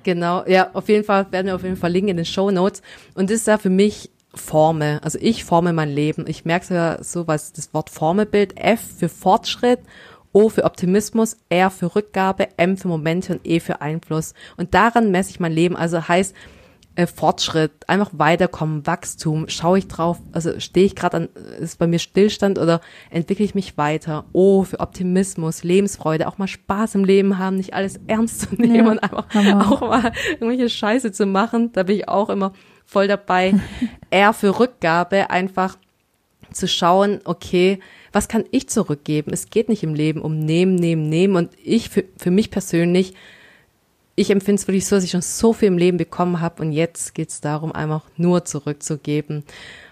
Genau, 0.03 0.45
ja, 0.45 0.69
auf 0.73 0.87
jeden 0.87 1.03
Fall 1.03 1.25
werden 1.31 1.47
wir 1.47 1.55
auf 1.55 1.63
jeden 1.63 1.75
Fall 1.75 1.89
verlinken 1.89 2.09
in 2.09 2.17
den 2.17 2.25
Show 2.25 2.51
Notes. 2.51 2.83
Und 3.15 3.29
das 3.29 3.37
ist 3.37 3.47
ja 3.47 3.57
für 3.57 3.71
mich 3.71 4.11
Forme. 4.35 4.99
Also 5.03 5.17
ich 5.19 5.43
forme 5.43 5.73
mein 5.73 5.89
Leben. 5.89 6.25
Ich 6.27 6.45
merke 6.45 6.73
ja 6.73 7.03
so, 7.03 7.27
was 7.27 7.53
das 7.53 7.73
Wort 7.73 7.89
Formebild. 7.89 8.59
F 8.59 8.81
für 8.97 9.09
Fortschritt, 9.09 9.79
O 10.33 10.49
für 10.49 10.65
Optimismus, 10.65 11.37
R 11.49 11.71
für 11.71 11.95
Rückgabe, 11.95 12.49
M 12.57 12.77
für 12.77 12.89
Momente 12.89 13.33
und 13.33 13.47
E 13.47 13.59
für 13.59 13.81
Einfluss. 13.81 14.33
Und 14.57 14.73
daran 14.73 15.11
messe 15.11 15.31
ich 15.31 15.39
mein 15.39 15.53
Leben. 15.53 15.75
Also 15.75 16.07
heißt, 16.07 16.35
äh, 16.95 17.07
Fortschritt, 17.07 17.87
einfach 17.87 18.11
weiterkommen, 18.13 18.87
Wachstum, 18.87 19.47
schaue 19.49 19.79
ich 19.79 19.87
drauf, 19.87 20.19
also 20.31 20.59
stehe 20.59 20.85
ich 20.85 20.95
gerade 20.95 21.17
an, 21.17 21.29
ist 21.59 21.77
bei 21.77 21.87
mir 21.87 21.99
Stillstand 21.99 22.57
oder 22.57 22.81
entwickle 23.09 23.45
ich 23.45 23.55
mich 23.55 23.77
weiter? 23.77 24.25
Oh, 24.31 24.63
für 24.63 24.79
Optimismus, 24.79 25.63
Lebensfreude, 25.63 26.27
auch 26.27 26.37
mal 26.37 26.47
Spaß 26.47 26.95
im 26.95 27.03
Leben 27.03 27.37
haben, 27.37 27.57
nicht 27.57 27.73
alles 27.73 27.99
ernst 28.07 28.41
zu 28.41 28.55
nehmen 28.55 28.75
ja, 28.85 28.91
und 28.91 28.99
einfach 28.99 29.29
Hammer. 29.33 29.71
auch 29.71 29.81
mal 29.81 30.11
irgendwelche 30.31 30.69
Scheiße 30.69 31.11
zu 31.11 31.25
machen, 31.25 31.71
da 31.73 31.83
bin 31.83 31.97
ich 31.97 32.07
auch 32.07 32.29
immer 32.29 32.53
voll 32.85 33.07
dabei. 33.07 33.55
Eher 34.09 34.33
für 34.33 34.59
Rückgabe, 34.59 35.29
einfach 35.29 35.77
zu 36.51 36.67
schauen, 36.67 37.19
okay, 37.25 37.79
was 38.13 38.29
kann 38.29 38.45
ich 38.51 38.69
zurückgeben? 38.69 39.33
Es 39.33 39.49
geht 39.49 39.67
nicht 39.67 39.83
im 39.83 39.93
Leben 39.93 40.21
um 40.21 40.39
nehmen, 40.39 40.75
nehmen, 40.75 41.09
nehmen 41.09 41.35
und 41.35 41.49
ich 41.61 41.89
für, 41.89 42.05
für 42.17 42.31
mich 42.31 42.49
persönlich 42.49 43.13
ich 44.15 44.29
empfinde 44.29 44.61
es 44.61 44.67
wirklich 44.67 44.85
so, 44.85 44.95
dass 44.95 45.03
ich 45.03 45.11
schon 45.11 45.21
so 45.21 45.51
viel 45.51 45.67
im 45.67 45.77
Leben 45.77 45.97
bekommen 45.97 46.39
habe 46.39 46.63
und 46.63 46.71
jetzt 46.71 47.13
geht 47.13 47.29
es 47.29 47.41
darum, 47.41 47.73
einfach 47.73 48.03
nur 48.15 48.45
zurückzugeben. 48.45 49.43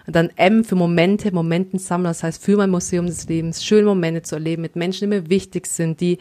Und 0.06 0.16
dann 0.16 0.30
M 0.36 0.64
für 0.64 0.76
Momente, 0.76 1.32
Momentensammler, 1.32 2.10
das 2.10 2.22
heißt 2.22 2.42
für 2.42 2.56
mein 2.56 2.70
Museum 2.70 3.06
des 3.06 3.28
Lebens, 3.28 3.64
schöne 3.64 3.86
Momente 3.86 4.22
zu 4.22 4.36
erleben 4.36 4.62
mit 4.62 4.76
Menschen, 4.76 5.10
die 5.10 5.16
mir 5.18 5.28
wichtig 5.28 5.66
sind, 5.66 6.00
die 6.00 6.18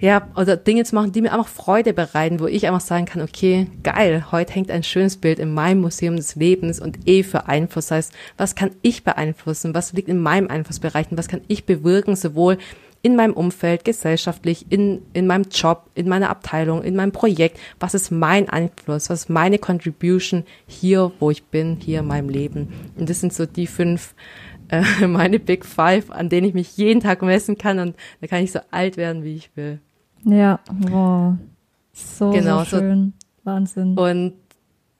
ja, 0.00 0.28
oder 0.34 0.56
Dinge 0.56 0.82
zu 0.82 0.96
machen, 0.96 1.12
die 1.12 1.20
mir 1.22 1.32
einfach 1.32 1.46
Freude 1.46 1.92
bereiten, 1.92 2.40
wo 2.40 2.48
ich 2.48 2.66
einfach 2.66 2.80
sagen 2.80 3.04
kann, 3.04 3.22
okay, 3.22 3.68
geil, 3.84 4.32
heute 4.32 4.52
hängt 4.52 4.72
ein 4.72 4.82
schönes 4.82 5.16
Bild 5.16 5.38
in 5.38 5.54
meinem 5.54 5.80
Museum 5.80 6.16
des 6.16 6.34
Lebens 6.34 6.80
und 6.80 7.06
E 7.06 7.22
für 7.22 7.46
Einfluss. 7.46 7.92
Heißt, 7.92 8.12
was 8.36 8.56
kann 8.56 8.72
ich 8.82 9.04
beeinflussen? 9.04 9.76
Was 9.76 9.92
liegt 9.92 10.08
in 10.08 10.18
meinem 10.18 10.48
Einflussbereich? 10.48 11.08
Und 11.12 11.18
was 11.18 11.28
kann 11.28 11.42
ich 11.46 11.66
bewirken, 11.66 12.16
sowohl 12.16 12.58
in 13.02 13.16
meinem 13.16 13.34
Umfeld, 13.34 13.84
gesellschaftlich, 13.84 14.66
in, 14.70 15.02
in 15.12 15.26
meinem 15.26 15.46
Job, 15.50 15.90
in 15.94 16.08
meiner 16.08 16.30
Abteilung, 16.30 16.82
in 16.82 16.94
meinem 16.94 17.12
Projekt. 17.12 17.58
Was 17.80 17.94
ist 17.94 18.10
mein 18.10 18.48
Einfluss? 18.48 19.10
Was 19.10 19.22
ist 19.22 19.28
meine 19.28 19.58
Contribution 19.58 20.44
hier, 20.66 21.10
wo 21.18 21.30
ich 21.30 21.44
bin, 21.44 21.76
hier 21.80 22.00
in 22.00 22.06
meinem 22.06 22.28
Leben? 22.28 22.72
Und 22.96 23.10
das 23.10 23.20
sind 23.20 23.32
so 23.32 23.44
die 23.44 23.66
fünf, 23.66 24.14
äh, 24.68 24.84
meine 25.06 25.40
Big 25.40 25.64
Five, 25.64 26.10
an 26.10 26.28
denen 26.28 26.46
ich 26.46 26.54
mich 26.54 26.76
jeden 26.76 27.00
Tag 27.00 27.22
messen 27.22 27.58
kann 27.58 27.80
und 27.80 27.96
da 28.20 28.28
kann 28.28 28.42
ich 28.42 28.52
so 28.52 28.60
alt 28.70 28.96
werden, 28.96 29.24
wie 29.24 29.34
ich 29.34 29.50
will. 29.56 29.80
Ja, 30.24 30.60
wow. 30.68 31.34
So, 31.92 32.30
genau, 32.30 32.60
so 32.60 32.78
schön. 32.78 33.14
So, 33.18 33.50
Wahnsinn. 33.50 33.98
Und 33.98 34.34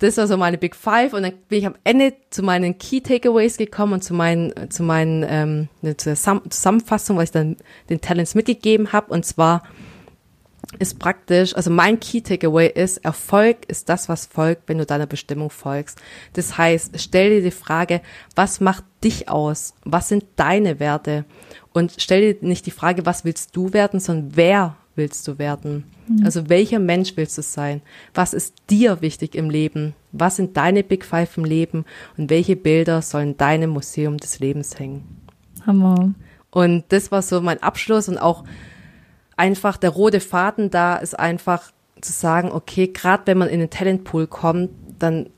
das 0.02 0.16
war 0.16 0.26
so 0.26 0.36
meine 0.36 0.58
Big 0.58 0.74
Five 0.74 1.12
und 1.12 1.22
dann 1.22 1.34
bin 1.48 1.60
ich 1.60 1.66
am 1.66 1.76
Ende 1.84 2.14
zu 2.30 2.42
meinen 2.42 2.76
Key 2.76 3.00
Takeaways 3.00 3.56
gekommen 3.56 3.94
und 3.94 4.02
zu 4.02 4.14
meinen, 4.14 4.52
zu 4.70 4.82
meinen 4.82 5.24
ähm, 5.28 5.68
ne, 5.80 5.96
zu 5.96 6.10
der 6.10 6.16
Zusammenfassung, 6.16 7.16
was 7.16 7.24
ich 7.24 7.30
dann 7.30 7.56
den 7.88 8.00
Talents 8.00 8.34
mitgegeben 8.34 8.92
habe. 8.92 9.12
Und 9.12 9.24
zwar 9.24 9.62
ist 10.78 10.98
praktisch, 10.98 11.54
also 11.54 11.70
mein 11.70 12.00
Key 12.00 12.20
Takeaway 12.20 12.68
ist, 12.68 12.98
Erfolg 12.98 13.58
ist 13.68 13.88
das, 13.88 14.08
was 14.08 14.26
folgt, 14.26 14.68
wenn 14.68 14.78
du 14.78 14.86
deiner 14.86 15.06
Bestimmung 15.06 15.50
folgst. 15.50 16.00
Das 16.32 16.58
heißt, 16.58 16.98
stell 16.98 17.30
dir 17.30 17.42
die 17.42 17.50
Frage, 17.50 18.00
was 18.34 18.60
macht 18.60 18.84
dich 19.04 19.28
aus? 19.28 19.74
Was 19.84 20.08
sind 20.08 20.24
deine 20.36 20.80
Werte? 20.80 21.24
Und 21.72 21.94
stell 21.98 22.34
dir 22.34 22.46
nicht 22.46 22.66
die 22.66 22.70
Frage, 22.70 23.06
was 23.06 23.24
willst 23.24 23.54
du 23.54 23.72
werden, 23.72 24.00
sondern 24.00 24.32
wer 24.34 24.76
willst 24.94 25.26
du 25.28 25.38
werden? 25.38 25.84
Mhm. 26.06 26.24
Also 26.24 26.48
welcher 26.48 26.78
Mensch 26.78 27.16
willst 27.16 27.38
du 27.38 27.42
sein? 27.42 27.82
Was 28.14 28.34
ist 28.34 28.54
dir 28.70 29.00
wichtig 29.00 29.34
im 29.34 29.50
Leben? 29.50 29.94
Was 30.12 30.36
sind 30.36 30.56
deine 30.56 30.82
Big 30.82 31.04
Five 31.04 31.36
im 31.36 31.44
Leben? 31.44 31.84
Und 32.16 32.30
welche 32.30 32.56
Bilder 32.56 33.02
sollen 33.02 33.30
in 33.30 33.36
deinem 33.36 33.70
Museum 33.70 34.18
des 34.18 34.38
Lebens 34.38 34.78
hängen? 34.78 35.22
Hammer. 35.66 36.12
Und 36.50 36.84
das 36.90 37.10
war 37.10 37.22
so 37.22 37.40
mein 37.40 37.62
Abschluss 37.62 38.08
und 38.08 38.18
auch 38.18 38.44
einfach 39.36 39.76
der 39.76 39.90
rote 39.90 40.20
Faden 40.20 40.70
da 40.70 40.96
ist 40.96 41.18
einfach 41.18 41.72
zu 42.00 42.12
sagen, 42.12 42.50
okay, 42.52 42.88
gerade 42.88 43.26
wenn 43.26 43.38
man 43.38 43.48
in 43.48 43.60
den 43.60 43.70
Talentpool 43.70 44.26
kommt, 44.26 44.70
dann 44.98 45.30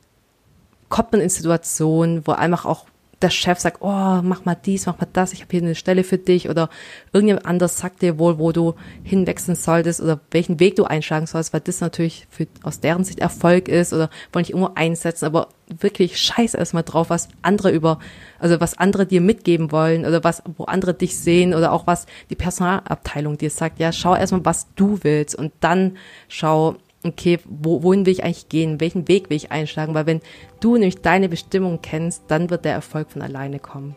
kommt 0.88 1.12
man 1.12 1.20
in 1.20 1.28
Situationen, 1.28 2.26
wo 2.26 2.32
einfach 2.32 2.64
auch 2.64 2.86
der 3.24 3.30
Chef 3.30 3.58
sagt, 3.58 3.78
oh, 3.80 4.20
mach 4.22 4.44
mal 4.44 4.54
dies, 4.54 4.84
mach 4.84 4.98
mal 4.98 5.08
das, 5.12 5.32
ich 5.32 5.40
habe 5.40 5.50
hier 5.50 5.62
eine 5.62 5.74
Stelle 5.74 6.04
für 6.04 6.18
dich. 6.18 6.50
Oder 6.50 6.68
irgendjemand 7.12 7.46
anders 7.46 7.78
sagt 7.78 8.02
dir 8.02 8.18
wohl, 8.18 8.38
wo 8.38 8.52
du 8.52 8.74
hinwechseln 9.02 9.56
solltest 9.56 10.00
oder 10.00 10.20
welchen 10.30 10.60
Weg 10.60 10.76
du 10.76 10.84
einschlagen 10.84 11.26
sollst, 11.26 11.52
weil 11.54 11.62
das 11.62 11.80
natürlich 11.80 12.26
für, 12.30 12.46
aus 12.62 12.80
deren 12.80 13.02
Sicht 13.02 13.20
Erfolg 13.20 13.68
ist 13.68 13.92
oder 13.94 14.10
wollen 14.32 14.44
dich 14.44 14.54
irgendwo 14.54 14.74
einsetzen, 14.74 15.24
aber 15.24 15.48
wirklich 15.80 16.18
scheiß 16.18 16.52
erstmal 16.52 16.82
drauf, 16.82 17.08
was 17.08 17.28
andere 17.40 17.70
über, 17.70 17.98
also 18.38 18.60
was 18.60 18.76
andere 18.76 19.06
dir 19.06 19.22
mitgeben 19.22 19.72
wollen 19.72 20.04
oder 20.04 20.22
was, 20.22 20.42
wo 20.58 20.64
andere 20.64 20.92
dich 20.92 21.16
sehen 21.16 21.54
oder 21.54 21.72
auch 21.72 21.86
was 21.86 22.06
die 22.28 22.34
Personalabteilung 22.34 23.38
dir 23.38 23.50
sagt, 23.50 23.80
ja, 23.80 23.90
schau 23.90 24.14
erstmal, 24.14 24.44
was 24.44 24.66
du 24.76 24.98
willst 25.02 25.34
und 25.34 25.52
dann 25.60 25.96
schau, 26.28 26.76
okay, 27.04 27.38
wo, 27.44 27.82
wohin 27.82 28.06
will 28.06 28.12
ich 28.12 28.24
eigentlich 28.24 28.48
gehen, 28.48 28.80
welchen 28.80 29.08
Weg 29.08 29.30
will 29.30 29.36
ich 29.36 29.52
einschlagen, 29.52 29.94
weil 29.94 30.06
wenn 30.06 30.20
du 30.60 30.74
nämlich 30.74 31.02
deine 31.02 31.28
Bestimmung 31.28 31.80
kennst, 31.82 32.24
dann 32.28 32.50
wird 32.50 32.64
der 32.64 32.72
Erfolg 32.72 33.10
von 33.10 33.22
alleine 33.22 33.58
kommen. 33.58 33.96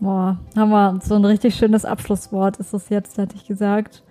Boah, 0.00 0.38
haben 0.56 0.70
wir 0.70 0.98
so 1.02 1.14
ein 1.14 1.24
richtig 1.24 1.54
schönes 1.54 1.84
Abschlusswort 1.84 2.56
ist 2.56 2.74
das 2.74 2.88
jetzt, 2.88 3.18
hätte 3.18 3.36
ich 3.36 3.46
gesagt. 3.46 4.02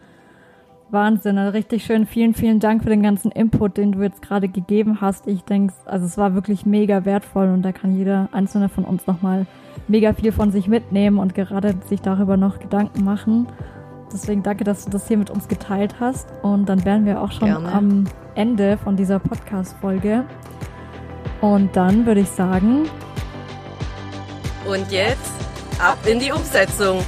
Wahnsinn, 0.92 1.38
also 1.38 1.52
richtig 1.52 1.86
schön. 1.86 2.06
Vielen, 2.06 2.34
vielen 2.34 2.60
Dank 2.60 2.84
für 2.84 2.90
den 2.90 3.02
ganzen 3.02 3.32
Input, 3.32 3.78
den 3.78 3.94
du 3.94 4.02
jetzt 4.02 4.22
gerade 4.22 4.50
gegeben 4.50 5.00
hast. 5.00 5.28
Ich 5.28 5.42
denke, 5.42 5.74
also 5.86 6.06
es 6.06 6.18
war 6.18 6.34
wirklich 6.34 6.66
mega 6.66 7.06
wertvoll 7.06 7.48
und 7.48 7.62
da 7.62 7.72
kann 7.72 7.98
jeder 7.98 8.30
einzelne 8.32 8.68
von 8.70 8.84
uns 8.84 9.08
nochmal 9.08 9.46
mega 9.88 10.14
viel 10.14 10.32
von 10.32 10.52
sich 10.52 10.68
mitnehmen 10.68 11.18
und 11.18 11.34
gerade 11.34 11.76
sich 11.88 12.02
darüber 12.02 12.38
noch 12.38 12.60
Gedanken 12.60 13.04
machen. 13.04 13.48
Deswegen 14.13 14.43
danke, 14.43 14.63
dass 14.63 14.86
du 14.86 14.91
das 14.91 15.08
hier 15.08 15.17
mit 15.17 15.30
uns 15.30 15.47
geteilt 15.47 15.95
hast. 16.00 16.28
Und 16.41 16.67
dann 16.67 16.86
wären 16.86 17.06
wir 17.06 17.21
auch 17.21 17.32
schon 17.32 17.47
Gerne. 17.47 17.71
am 17.71 18.06
Ende 18.36 18.78
von 18.78 18.95
dieser 18.95 19.19
Podcast-Folge. 19.19 20.26
Und 21.41 21.76
dann 21.76 22.06
würde 22.06 22.21
ich 22.21 22.30
sagen. 22.30 22.89
Und 24.67 24.91
jetzt 24.91 25.32
ab 25.80 25.97
in 26.06 26.19
die 26.19 26.32
Umsetzung. 26.32 27.04